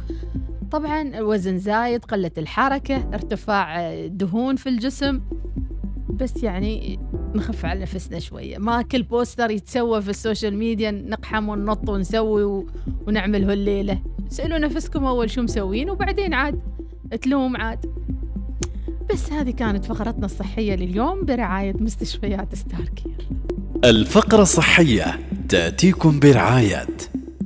[0.70, 5.20] طبعا الوزن زايد قلة الحركة ارتفاع دهون في الجسم.
[6.08, 6.98] بس يعني
[7.34, 8.58] نخف على نفسنا شوية.
[8.58, 12.66] ما كل poster يتسوى في ال social media نقحم وننط ونسوي و...
[13.06, 16.60] ونعمل هالليلة سألوا نفسكم أول شو مسوين وبعدين عاد
[17.22, 17.86] تلوم عاد.
[19.12, 23.28] بس هذه كانت فقرتنا الصحية لليوم برعاية مستشفيات ستاركير.
[23.84, 26.86] الفقرة الصحية تأتيكم برعاية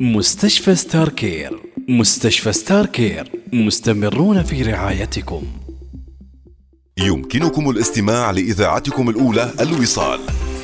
[0.00, 5.42] مستشفى ستار كير مستشفى ستار كير مستمرون في رعايتكم.
[6.98, 10.20] يمكنكم الاستماع لإذاعتكم الأولى الوصال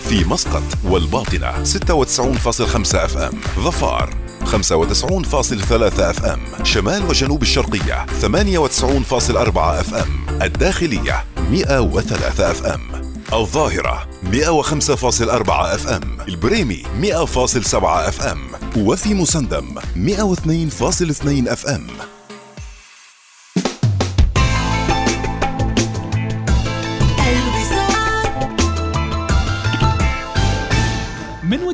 [0.08, 12.50] في مسقط والباطنة 96.5 FM ظفار 95.3 FM شمال وجنوب الشرقية 98.4 FM الداخلية 103
[12.50, 13.07] FM.
[13.32, 18.38] الظاهرة 105.4 FM البريمي 100.7 FM
[18.76, 21.86] وفي مسندم 102.2 FM.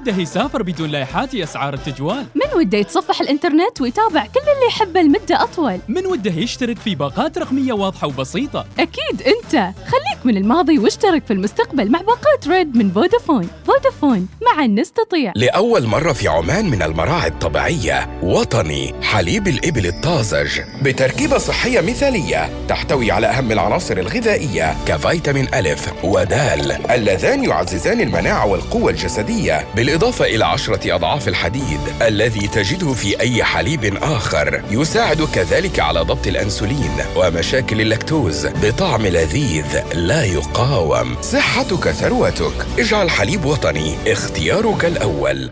[0.04, 2.26] وده يسافر بدون لايحات أسعار التجوال.
[2.34, 7.38] من وده يتصفح الإنترنت ويتابع كل اللي يحبه لمدة أطول؟ من وده يشترك في باقات
[7.38, 8.66] رقمية واضحة وبسيطة.
[8.78, 9.52] أكيد أنت.
[9.86, 13.48] خليك من الماضي واشترك في المستقبل مع باقات ريد من فودافون.
[13.66, 15.32] فودافون مع نستطيع.
[15.36, 23.10] لأول مرة في عمان من المراعي الطبيعية وطني حليب الإبل الطازج بتركيبة صحية مثالية تحتوي
[23.10, 30.94] على أهم العناصر الغذائية كفيتامين ألف ودال اللذان يعززان المناعة والقوة الجسدية بالإضافة إلى عشرة
[30.94, 38.46] أضعاف الحديد الذي تجده في أي حليب آخر يساعد كذلك على ضبط الأنسولين ومشاكل اللاكتوز
[38.46, 41.16] بطعم لذيذ لا يقاوم.
[41.22, 42.66] صحتك ثروتك.
[42.78, 45.50] اجعل حليب وطني اختيارك الأول.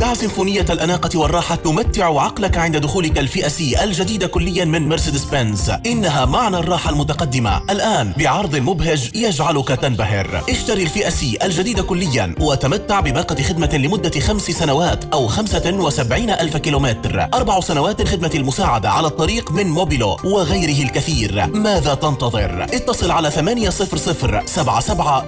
[0.00, 5.70] دع سيمفونية الأناقة والراحة تمتع عقلك عند دخولك الفئة C الجديدة كليا من مرسيدس بنز
[5.86, 7.62] إنها معنى الراحة المتقدمة.
[7.70, 10.44] الآن بعرض مبهج يجعلك تنبهر.
[10.50, 16.56] اشتري الفئة C الجديدة كليا وتمتع بباقة خدمة لمدة خمس سنوات أو خمسة وسبعين ألف
[16.56, 17.28] كيلومتر.
[17.34, 21.46] أربع سنوات خدمة المساعدة على الطريق من موبيلو وغيره الكثير.
[21.46, 24.46] ماذا تنتظر؟ اتصل على 800 77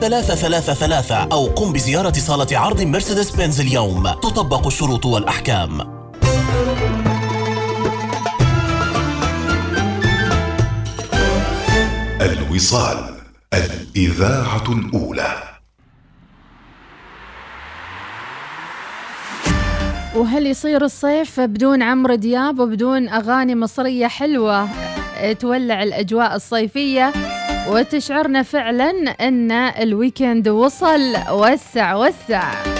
[0.00, 4.08] 333 أو قم بزيارة صالة عرض مرسيدس بنز اليوم.
[4.08, 5.98] تطبق الشروط والأحكام.
[12.20, 13.14] الوصال
[13.54, 15.42] الإذاعة الأولى.
[20.16, 24.68] وهل يصير الصيف بدون عمرو دياب وبدون أغاني مصرية حلوة؟
[25.40, 27.12] تولع الأجواء الصيفية.
[27.68, 28.90] وتشعرنا فعلا
[29.20, 31.14] أن الويكند وصل.
[31.30, 32.77] وسع وسع.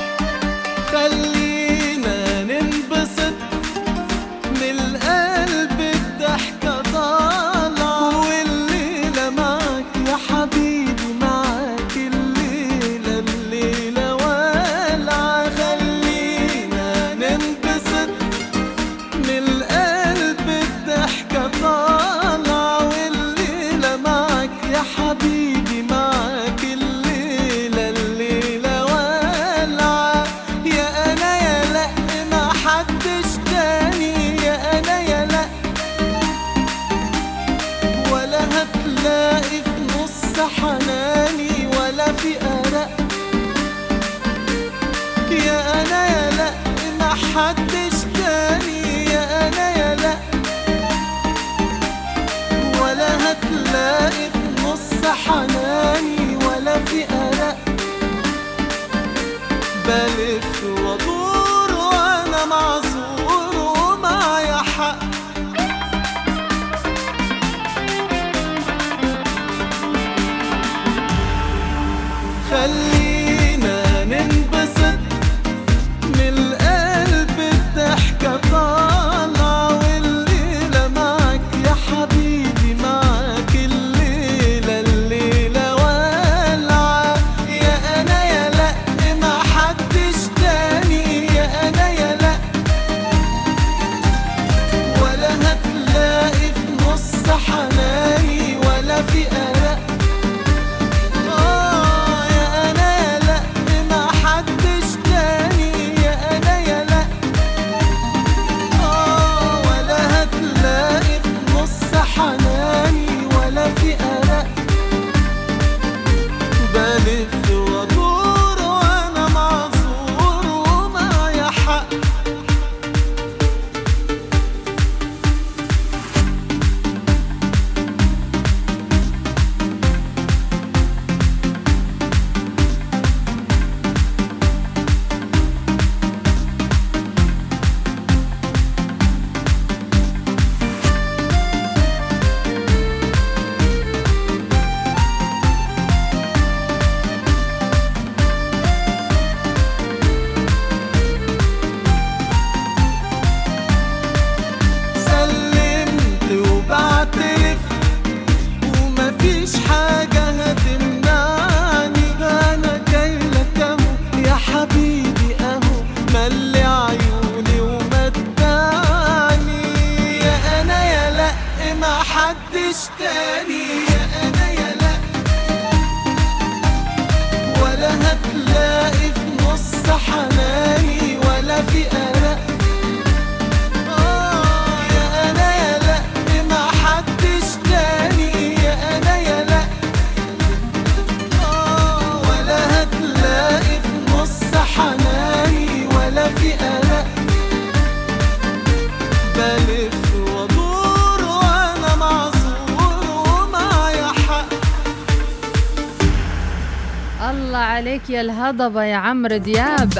[208.48, 209.92] الهضبة يا عمرو دياب.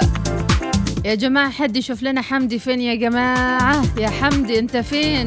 [1.05, 5.25] يا جماعة حد يشوف لنا حمدي فين يا جماعة؟ يا حمدي أنت فين؟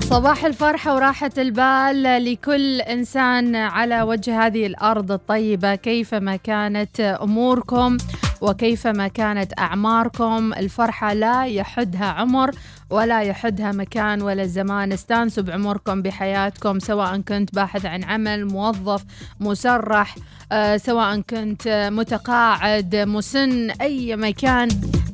[0.00, 7.96] صباح الفرحة وراحة البال لكل إنسان على وجه هذه الأرض الطيبة كيفما كانت أموركم
[8.40, 10.52] وكيفما كانت أعماركم.
[10.52, 12.50] الفرحة لا يحدها عمر.
[12.90, 14.92] ولا يحدها مكان ولا زمان.
[14.92, 19.04] استانسوا بعمركم بحياتكم سواء كنت باحث عن عمل موظف
[19.40, 20.14] مسرح
[20.52, 24.68] آه، سواء كنت متقاعد مسن أي مكان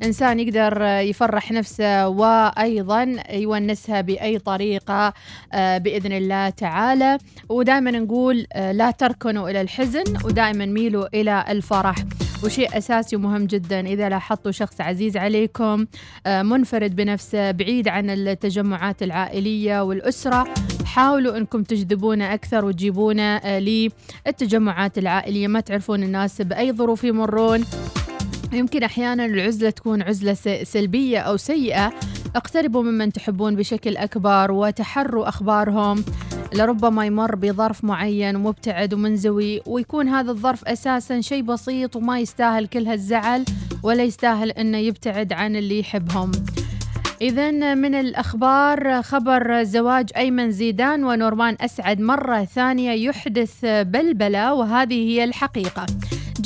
[0.05, 5.13] إنسان يقدر آه، يفرح نفسه وأيضا يونسها بأي طريقة
[5.53, 7.19] آه، بإذن الله تعالى.
[7.49, 11.97] ودائما نقول لا تركنوا إلى الحزن ودائما ميلوا إلى الفرح.
[12.45, 13.81] وشيء أساسي ومهم جدا.
[13.87, 15.87] إذا لاحظتوا شخص عزيز عليكم
[16.27, 24.99] آه، منفرد بنفسه بعيد عن التجمعات العائلية والأسرة حاولوا أنكم تجذبونه أكثر وتجيبونه آه، للتجمعات
[24.99, 25.49] العائلية.
[25.49, 27.65] ما تعرفون الناس بأي ظروف يمرون.
[28.53, 31.93] يمكن أحيانا العزلة تكون عزلة س- سلبية أو سيئة
[32.37, 36.05] اقتربوا ممن تحبون بشكل أكبر وتحروا أخبارهم.
[36.55, 42.87] لربما يمر بظرف معين ومبتعد ومنزوي ويكون هذا الظرف أساسا شيء بسيط وما يستاهل كل
[42.87, 43.45] هالزعل
[43.83, 46.31] ولا يستاهل أنه يبتعد عن اللي يحبهم.
[47.23, 55.25] إذا من الأخبار خبر زواج أيمن زيدان ونورمان أسعد مرة ثانية يحدث بلبلة وهذه هي
[55.25, 55.87] الحقيقة.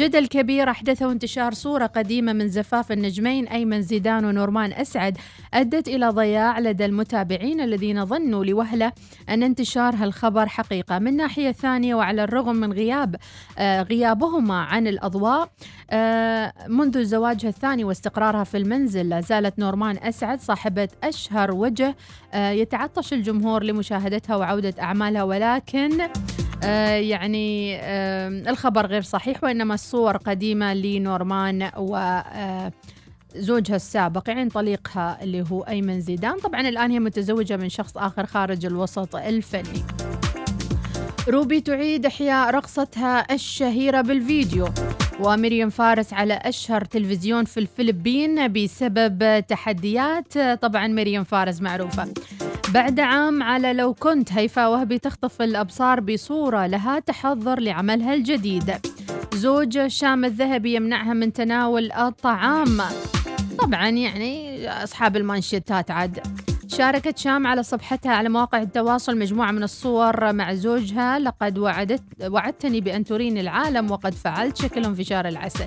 [0.01, 5.19] جدل كبير أحدثه انتشار صورة قديمة من زفاف النجمين أيمن زيدان ونورمان أسعد
[5.55, 8.93] أدت إلى ضياع لدى المتابعين الذين ظنوا لوهلة
[9.29, 10.99] أن انتشار هالخبر حقيقة.
[10.99, 13.17] من ناحية ثانية وعلى الرغم من غياب
[13.59, 15.51] آه غيابهما عن الأضواء
[15.91, 21.97] آه منذ زواجها الثاني واستقرارها في المنزل لا زالت نورمان أسعد صاحبة أشهر وجه
[22.33, 25.99] آه يتعطش الجمهور لمشاهدتها وعودة أعمالها ولكن
[26.97, 32.73] يعني آه الخبر غير صحيح وإنما الصور قديمة لنورمان و آه
[33.37, 36.39] زوجها السابق يعني طليقها اللي هو أيمن زيدان.
[36.39, 39.83] طبعا الآن هي متزوجة من شخص آخر خارج الوسط الفني.
[41.29, 44.69] روبي تعيد إحياء رقصتها الشهيرة بالفيديو.
[45.23, 50.39] ومريم فارس على أشهر تلفزيون في الفلبين بسبب تحديات.
[50.39, 52.09] طبعا مريم فارس معروفة.
[52.75, 58.75] بعد عام على لو كنت هيفاء وهبي تخطف الأبصار بصورة لها تحضر لعملها الجديد.
[59.35, 62.81] زوج شام الذهبي يمنعها من تناول الطعام.
[63.59, 66.21] طبعا يعني أصحاب المانشيتات عاد.
[66.71, 71.19] شاركت شام على صفحتها على مواقع التواصل مجموعة من الصور مع زوجها.
[71.19, 75.67] لقد وعدت وعدتني بأن تريني العالم وقد فعلت شكلهم في شهر العسل.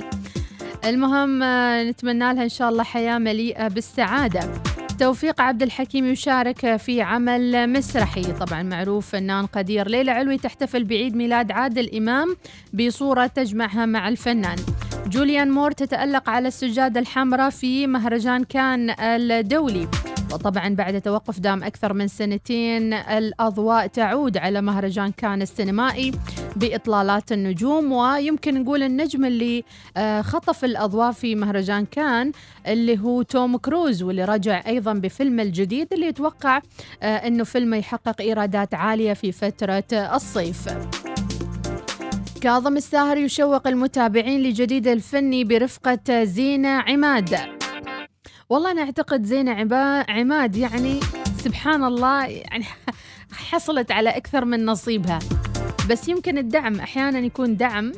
[0.86, 4.54] المهم آه، نتمنى لها إن شاء الله حياة مليئة بالسعادة.
[4.99, 8.24] توفيق عبد الحكيم يشارك في عمل مسرحي.
[8.24, 12.36] طبعا معروف فنان قدير ليلى علوي تحتفل بعيد ميلاد عادل إمام
[12.74, 14.58] بصورة تجمعها مع الفنان.
[15.08, 19.88] جوليان مور تتألق على السجادة الحمراء في مهرجان كان الدولي.
[20.34, 26.12] وطبعا بعد توقف دام أكثر من سنتين الأضواء تعود على مهرجان كان السينمائي
[26.56, 29.64] بإطلالات النجوم ويمكن نقول النجم اللي
[29.98, 32.32] آه، خطف الأضواء في مهرجان كان
[32.68, 36.62] اللي هو توم كروز واللي رجع أيضا بفيلم الجديد اللي يتوقع
[37.04, 40.70] آه، أنه فيلم يحقق إيرادات عالية في فترة الصيف.
[42.42, 47.62] كاظم الساهر يشوق المتابعين لجديد الفني برفقة زينة عماد.
[48.54, 49.51] والله أنا أعتقد زينة
[50.10, 50.99] عماد يعني
[51.38, 52.66] سبحان الله يعني
[53.51, 55.20] حصلت على أكثر من نصيبها.
[55.89, 57.91] بس يمكن الدعم أحيانا يكون دعم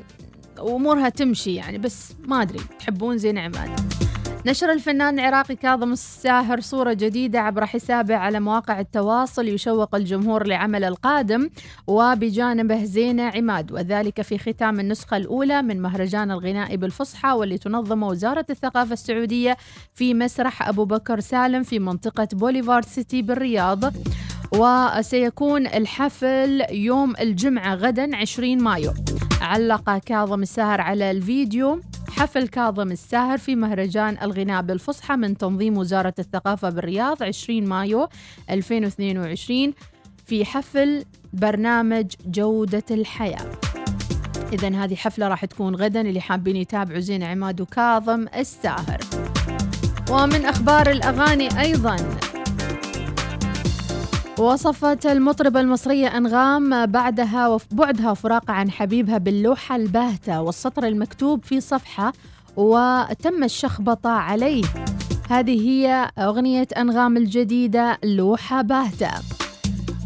[0.59, 2.59] وأمورها تمشي يعني بس ما أدري.
[2.79, 4.04] تحبون زينة عماد؟
[4.45, 10.83] نشر الفنان العراقي كاظم الساهر صورة جديدة عبر حسابه على مواقع التواصل يشوق الجمهور لعمل
[10.83, 11.49] القادم
[11.87, 18.45] وبجانبه زينة عماد وذلك في ختام النسخة الأولى من مهرجان الغناء بالفصحى واللي تنظمه وزارة
[18.49, 19.57] الثقافة السعودية
[19.93, 23.93] في مسرح أبو بكر سالم في منطقة بوليفار سيتي بالرياض.
[24.51, 28.93] وسيكون الحفل يوم الجمعة غدا 20 مايو.
[29.41, 31.81] علق كاظم الساهر على الفيديو.
[32.09, 38.07] حفل كاظم الساهر في مهرجان الغناء بالفصحى من تنظيم وزارة الثقافة بالرياض 20 مايو
[38.49, 39.73] 2022
[40.25, 43.51] في حفل برنامج جودة الحياة.
[44.53, 48.99] إذا هذه حفلة راح تكون غدا اللي حابين يتابعوا زين عماد وكاظم الساهر.
[50.11, 51.95] ومن أخبار الأغاني أيضا.
[54.39, 61.61] وصفت المطربة المصرية أنغام بعدها وف- بعدها وفراقها عن حبيبها باللوحة الباهتة والسطر المكتوب في
[61.61, 62.13] صفحة
[62.57, 64.63] وتم الشخبطة عليه.
[65.29, 69.09] هذه هي أغنية أنغام الجديدة لوحة باهتة.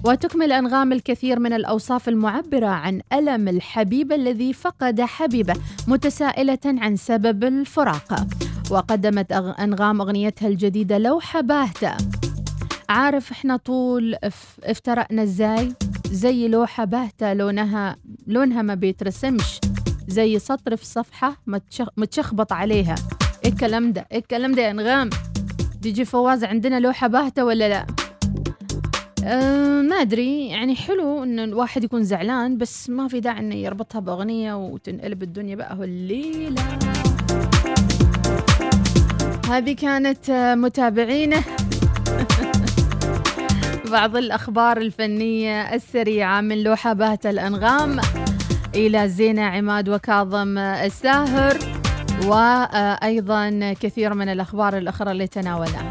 [0.06, 5.54] وتكمل أنغام الكثير من الأوصاف المعبرة عن ألم الحبيب الذي فقد حبيبه
[5.88, 8.26] متسائلة عن سبب الفراق.
[8.72, 11.92] وقدمت أنغام أغنيتها الجديدة لوحة باهتة.
[12.90, 15.74] عارف إحنا طول اف- افترقنا إزاي؟
[16.12, 17.96] زي لوحة باهتة لونها
[18.28, 19.60] لونها ما بيترسمش.
[20.08, 22.96] زي سطر في صفحة متشخ- متشخبط عليها.
[23.46, 25.10] إيه الكلام ده؟ إيه الكلام ده يا أنغام؟
[25.82, 27.86] ديجي فواز عندنا لوحة باهتة ولا لا؟
[29.24, 30.48] أه ما أدري.
[30.48, 35.56] يعني حلو إن الواحد يكون زعلان بس ما في داعي إنه يربطها بأغنية وتنقلب الدنيا
[35.56, 36.62] بقى هو الليلة
[39.50, 41.44] هذه كانت متابعينه.
[43.90, 48.00] بعض الأخبار الفنية السريعة من لوحة باهتة الأنغام
[48.76, 51.58] إلى زينة عماد وكاظم الساهر
[52.26, 55.88] وأيضا كثير من الأخبار الأخرى اللي تناولناها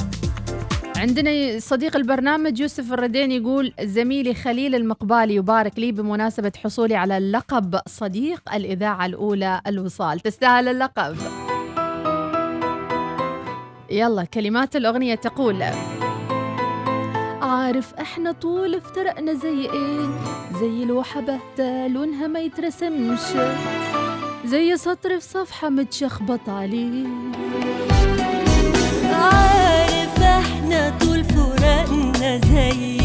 [0.96, 7.80] عندنا صديق البرنامج يوسف الردين يقول زميلي خليل المقبالي يبارك لي بمناسبة حصولي على لقب
[7.86, 10.20] صديق الإذاعة الأولى الوصال.
[10.20, 11.16] تستاهل اللقب.
[13.90, 15.64] يلا كلمات الأغنية تقول.
[17.42, 20.08] عارف إحنا طول افترقنا زي إيه؟
[20.60, 23.20] زي لوحة باهتة لونها ما يترسمش.
[24.44, 27.06] زي سطر في صفحة متشخبط عليه.
[29.04, 32.97] عارف إحنا طول فراقنا زي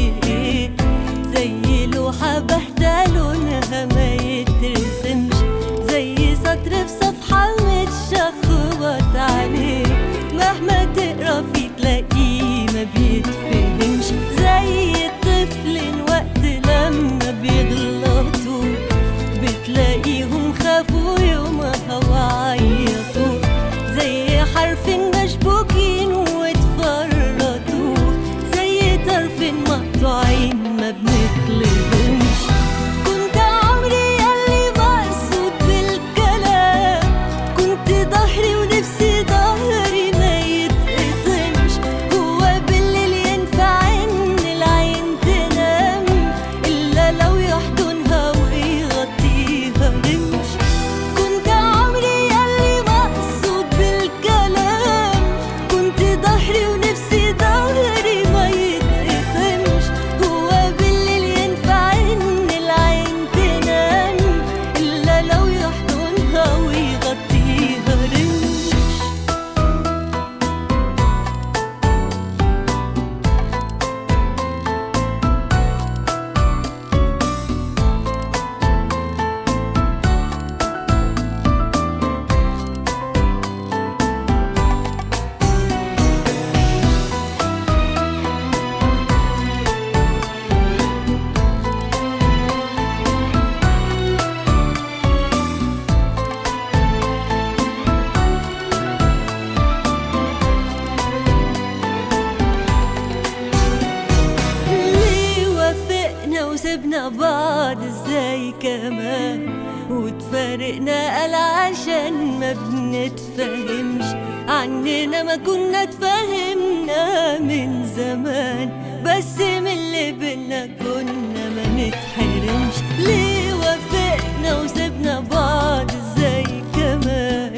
[114.64, 118.70] عننا ما كنا اتفهمنا من زمان
[119.06, 122.76] بس من اللي بينا كنا ما نتحرمش.
[123.00, 126.44] ليه وافقنا وسبنا بعض إزاي
[126.76, 127.56] كمان؟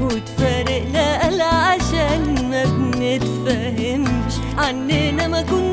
[0.00, 4.32] وتفارقنا قال عشان ما بنتفهمش.
[4.58, 5.67] عننا ما كنا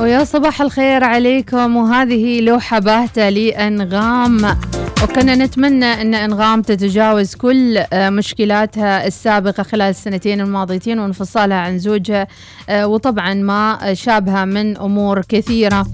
[0.00, 1.76] ويا صباح الخير عليكم.
[1.76, 4.56] وهذه لوحة باهتة لأنغام.
[5.02, 12.26] وكنا نتمنى أن أنغام تتجاوز كل آه، مشكلاتها السابقة خلال السنتين الماضيتين وانفصالها عن زوجها
[12.68, 15.86] آه، وطبعا ما شابها من أمور كثيرة.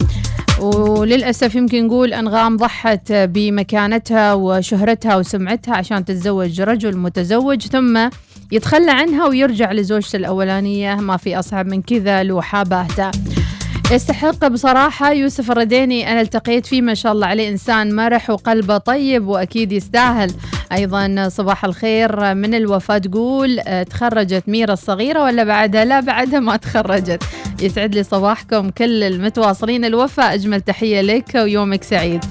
[0.61, 8.09] وللأسف يمكن نقول أنغام ضحت بمكانتها وشهرتها وسمعتها عشان تتزوج رجل متزوج ثم
[8.52, 10.94] يتخلى عنها ويرجع لزوجته الأولانية.
[10.94, 13.11] ما في أصعب من كذا لوحة باهتة.
[13.91, 16.12] يستحق بصراحة يوسف الرديني.
[16.12, 20.30] أنا التقيت فيه ما شاء الله عليه إنسان مرح وقلبه طيب وأكيد يستاهل.
[20.72, 22.35] أيضا صباح الخير.
[22.35, 27.22] من الوفاة تقول آه، تخرجت ميرا الصغيرة ولا بعدها؟ لا بعدها ما تخرجت.
[27.62, 29.85] يسعد لي صباحكم كل المتواصلين.
[29.85, 32.24] الوفاء أجمل تحية لك ويومك سعيد.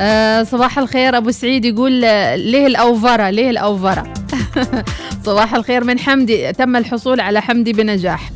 [0.00, 1.16] آه، صباح الخير.
[1.16, 4.12] أبو سعيد يقول آه، ليه الأوفرة ليه الأوفرة.
[5.26, 6.52] صباح الخير من حمدي.
[6.52, 8.30] تم الحصول على حمدي بنجاح.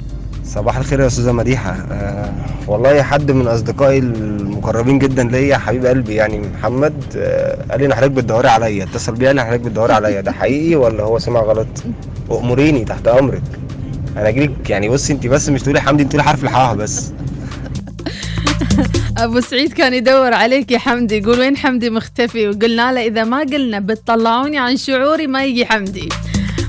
[0.45, 1.71] صباح الخير يا أستاذة مديحة.
[1.71, 2.33] آه
[2.67, 7.95] والله حد من أصدقائي المقربين جدا ليا حبيب قلبي يعني محمد آه قال لي ان
[7.95, 8.85] حضرتك بتدوري عليا.
[8.85, 10.21] اتصل بيا قال لي حضرتك بتدوري عليا.
[10.21, 11.67] ده حقيقي ولا هو سمع غلط؟
[12.29, 13.43] واموريني تحت أمرك.
[14.17, 17.13] أنا أجيلك يعني بصي انت بس مش تقولي حمدي انت تقولي حرف الحاء بس.
[19.19, 23.39] أبو سعيد كان يدور عليك يا حمدي يقول وين حمدي مختفي؟ وقلنا له إذا ما
[23.39, 26.09] قلنا بتطلعوني عن شعوري ما يجي حمدي.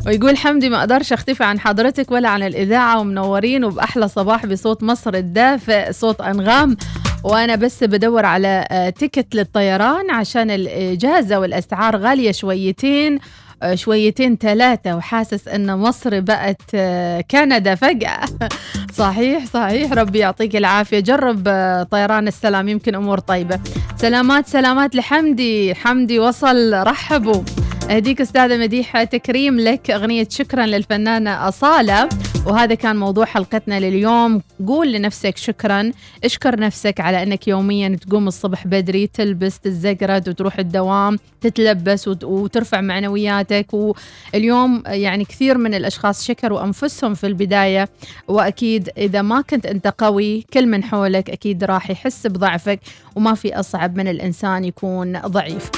[0.06, 5.14] ويقول حمدي ما أقدرش أختفي عن حضرتك ولا عن الإذاعة ومنورين وبأحلى صباح بصوت مصر
[5.14, 6.78] الدافئ صوت أنغام.
[7.24, 13.20] وأنا بس بدور على آه، تيكت للطيران عشان الإجازة والأسعار غالية شويتين
[13.64, 18.20] آه، شويتين ثلاثة وحاسس إن مصر بقت آه، كندا فجأة.
[18.98, 19.94] صحيح صحيح.
[19.94, 21.00] ربي يعطيك العافية.
[21.00, 21.44] جرب
[21.92, 23.60] طيران السلام يمكن أمور طيبة.
[23.98, 25.76] سلامات سلامات لحمدي.
[25.76, 27.42] حمدي وصل رحبوا.
[27.90, 32.10] اهديك أستاذة مديحة تكريم لك أغنية شكرا للفنانة أصالة.
[32.46, 34.42] وهذا كان موضوع حلقتنا لليوم.
[34.68, 35.92] قول لنفسك شكرا.
[36.24, 42.82] اشكر نفسك على أنك يوميا تقوم الصبح بدري تلبس تتزقرد وتروح الدوام تتلبس وت- وترفع
[42.82, 43.68] معنوياتك.
[43.74, 47.90] واليوم يعني كثير من الأشخاص شكروا أنفسهم في البداية.
[48.28, 52.80] وأكيد إذا ما كنت أنت قوي كل من حولك أكيد راح يحس بضعفك.
[53.16, 55.72] وما في أصعب من الإنسان يكون ضعيف.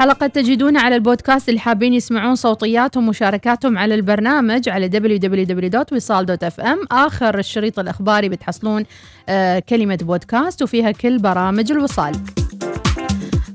[0.00, 7.78] حلقة تجدونها على البودكاست اللي حابين يسمعون صوتياتهم ومشاركاتهم على البرنامج على www.wisal.fm آخر الشريط
[7.78, 8.84] الإخباري بتحصلون
[9.28, 12.12] آه كلمة بودكاست وفيها كل برامج الوصال.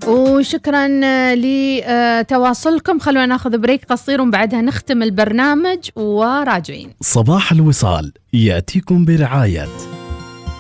[0.08, 3.00] وشكرا آه، لتواصلكم.
[3.00, 6.90] خلونا ناخذ بريك قصير وبعدها نختم البرنامج وراجعين.
[7.02, 8.12] صباح الوصال.
[8.34, 9.68] يأتيكم برعاية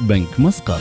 [0.01, 0.79] بنك مسقط.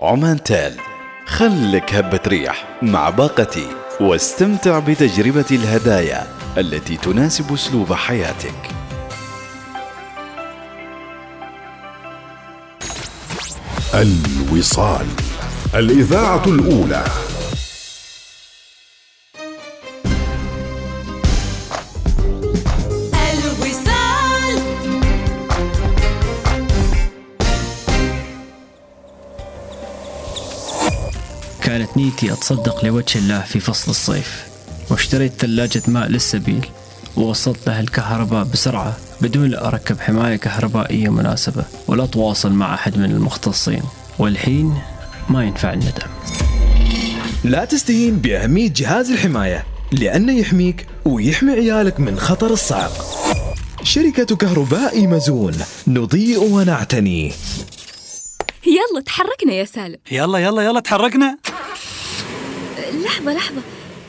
[0.00, 0.91] عمان تال
[1.26, 3.66] خلك هبة ريح مع باقتي
[4.00, 6.26] واستمتع بتجربة الهدايا
[6.58, 8.54] التي تناسب أسلوب حياتك.
[13.94, 15.06] الوصال
[15.74, 17.04] الإذاعة الأولى
[31.72, 34.46] كانت نيتي أتصدق لوجه الله في فصل الصيف
[34.90, 36.66] واشتريت ثلاجة ماء للسبيل
[37.16, 43.04] ووصلت لها الكهرباء بسرعة بدون لا أركب حماية كهربائية مناسبة ولا أتواصل مع أحد من
[43.04, 43.82] المختصين
[44.18, 44.78] والحين
[45.28, 46.08] ما ينفع الندم.
[47.44, 52.92] لا تستهين بأهمية جهاز الحماية لأنه يحميك ويحمي عيالك من خطر الصعق.
[53.82, 55.54] شركة كهرباء إيمازون
[55.86, 57.32] نضيء ونعتني.
[58.66, 59.98] يلا تحركنا يا سالم.
[60.10, 61.38] يلا يلا يلا تحركنا.
[62.92, 63.60] لحظة لحظة.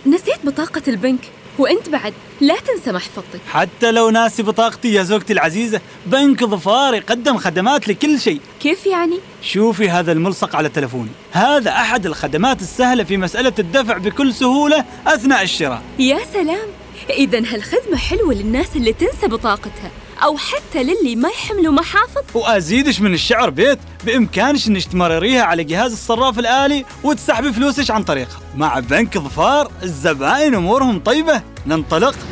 [0.06, 1.20] نسيت بطاقة البنك
[1.58, 2.14] وأنت بعد.
[2.42, 8.20] لا تنسى محفظتك حتى لو ناسي بطاقتي يا زوجتي العزيزة بنك ظفار يقدم خدمات لكل
[8.20, 8.42] شيء.
[8.60, 11.10] كيف يعني؟ شوفي هذا الملصق على تلفوني.
[11.32, 15.82] هذا أحد الخدمات السهلة في مسألة الدفع بكل سهولة أثناء الشراء.
[16.00, 16.68] يا سلام.
[17.10, 19.92] إذا هالخدمة حلوة للناس اللي تنسى بطاقتها.
[20.24, 22.22] أو حتى للي ما يحملوا محافظ.
[22.34, 28.40] وأزيدش من الشعر بيت بإمكانش إنك تمرريها على جهاز الصراف الآلي وتسحبي فلوسك عن طريقها.
[28.56, 31.42] مع بنك ظفار الزبائن أمورهم طيبة.
[31.66, 32.16] ننطلق.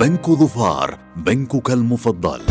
[0.00, 2.42] بنك ظفار بنكك المفضل.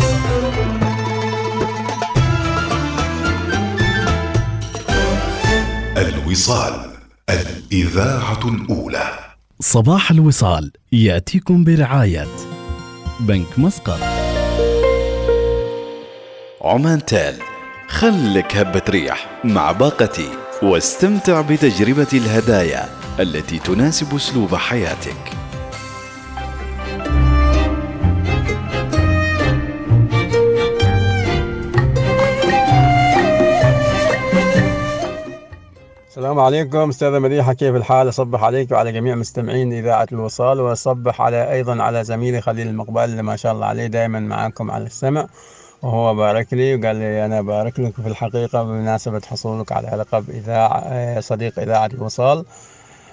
[5.96, 6.90] الوصال
[7.30, 9.27] الإذاعة الأولى.
[9.60, 12.26] صباح الوصال يأتيكم برعاية
[13.20, 14.00] بنك مسقط.
[16.60, 17.34] عمان تال
[17.88, 20.28] خلك هبة ريح مع باقتي
[20.62, 22.88] واستمتع بتجربة الهدايا
[23.20, 25.47] التي تناسب أسلوب حياتك.
[36.18, 41.52] السلام عليكم أستاذة مديحة كيف الحال؟ أصبح عليك وعلى جميع مستمعين إذاعة الوصال وأصبح على
[41.52, 45.26] أيضا على زميلي خليل المقبال اللي ما شاء الله عليه دائما معاكم على السمع
[45.82, 50.78] وهو بارك لي وقال لي أنا بارك لك في الحقيقة بمناسبة حصولك على لقب إذاعة
[50.84, 52.44] آه، صديق إذاعة الوصال.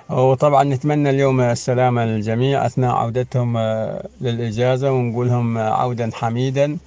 [0.10, 6.78] وطبعا نتمنى اليوم السلامة للجميع أثناء عودتهم آه، للإجازة ونقول لهم عودا حميدا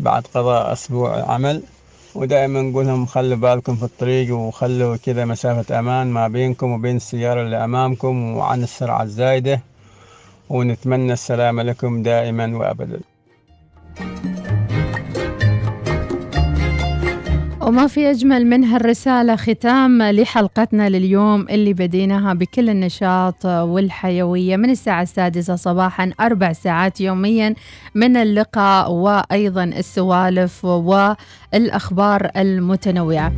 [0.00, 1.62] بعد قضاء أسبوع عمل.
[2.16, 7.42] ودائما نقول لهم خلوا بالكم في الطريق وخلوا كذا مسافة أمان ما بينكم وبين السيارة
[7.42, 9.60] اللي أمامكم وعن السرعة الزايدة.
[10.48, 13.00] ونتمنى السلامة لكم دائما وأبدا.
[17.66, 25.02] وما في أجمل من هالرسالة ختام لحلقتنا لليوم اللي بديناها بكل النشاط والحيوية من الساعة
[25.02, 27.54] السادسة صباحا أربع ساعات يوميا
[27.94, 33.32] من اللقاء وأيضا السوالف والأخبار المتنوعة.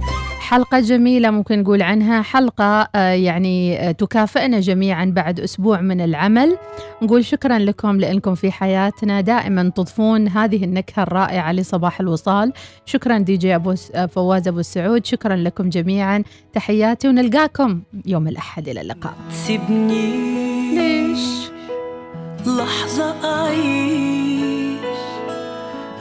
[0.49, 2.23] حلقة جميلة ممكن نقول عنها.
[2.23, 6.57] حلقة آه، يعني آه، تكافئنا جميعا بعد أسبوع من العمل.
[7.03, 9.21] نقول شكرا لكم لأنكم في حياتنا.
[9.21, 12.53] دائما تضفون هذه النكهة الرائعة لصباح الوصال.
[12.87, 15.07] شكرا دي جي أبو آه، فواز أبو السعود.
[15.07, 16.23] شكرا لكم جميعا.
[16.53, 18.69] تحياتي ونلقاكم يوم الأحد.
[18.69, 19.15] إلى اللقاء.
[19.31, 20.13] سيبني.
[20.75, 21.51] ليش؟
[22.47, 24.28] لحظة أعيش.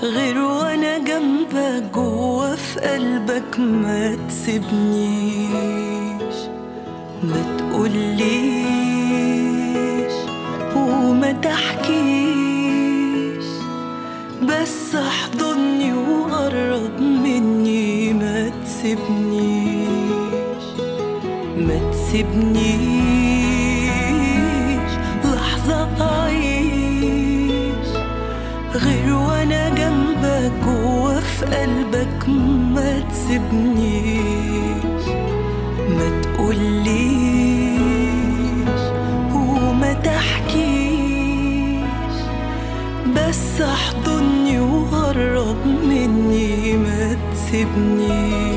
[0.03, 5.47] غير وأنا جنبك جوا في قلبك ما تسيبنيش
[7.23, 8.27] ما تقوليش
[10.75, 11.87] وما تحكيش
[14.41, 19.87] بس احضني وقرب مني ما تسيبنيش
[21.57, 22.96] ما تسيبنيش.
[31.39, 32.29] في قلبك
[32.73, 35.05] ما تسيبنيش
[35.89, 37.77] ما تقوليش
[39.33, 41.85] وما تحكيش
[43.15, 48.56] بس احضني وقرب مني ما تسيبنيش.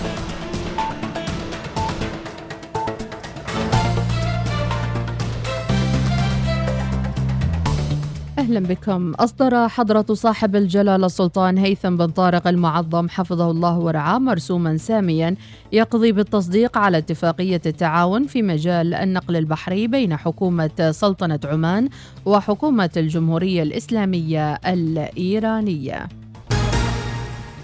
[8.71, 9.13] بكم.
[9.13, 15.35] أصدر حضرة صاحب الجلالة السلطان هيثم بن طارق المعظم حفظه الله ورعاه مرسوما ساميا
[15.71, 21.89] يقضي بالتصديق على اتفاقية التعاون في مجال النقل البحري بين حكومة سلطنة عمان
[22.25, 26.07] وحكومة الجمهورية الإسلامية الإيرانية.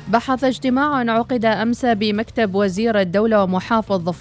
[0.10, 4.10] بحث اجتماع عقد أمس بمكتب وزير الدولة ومحافظ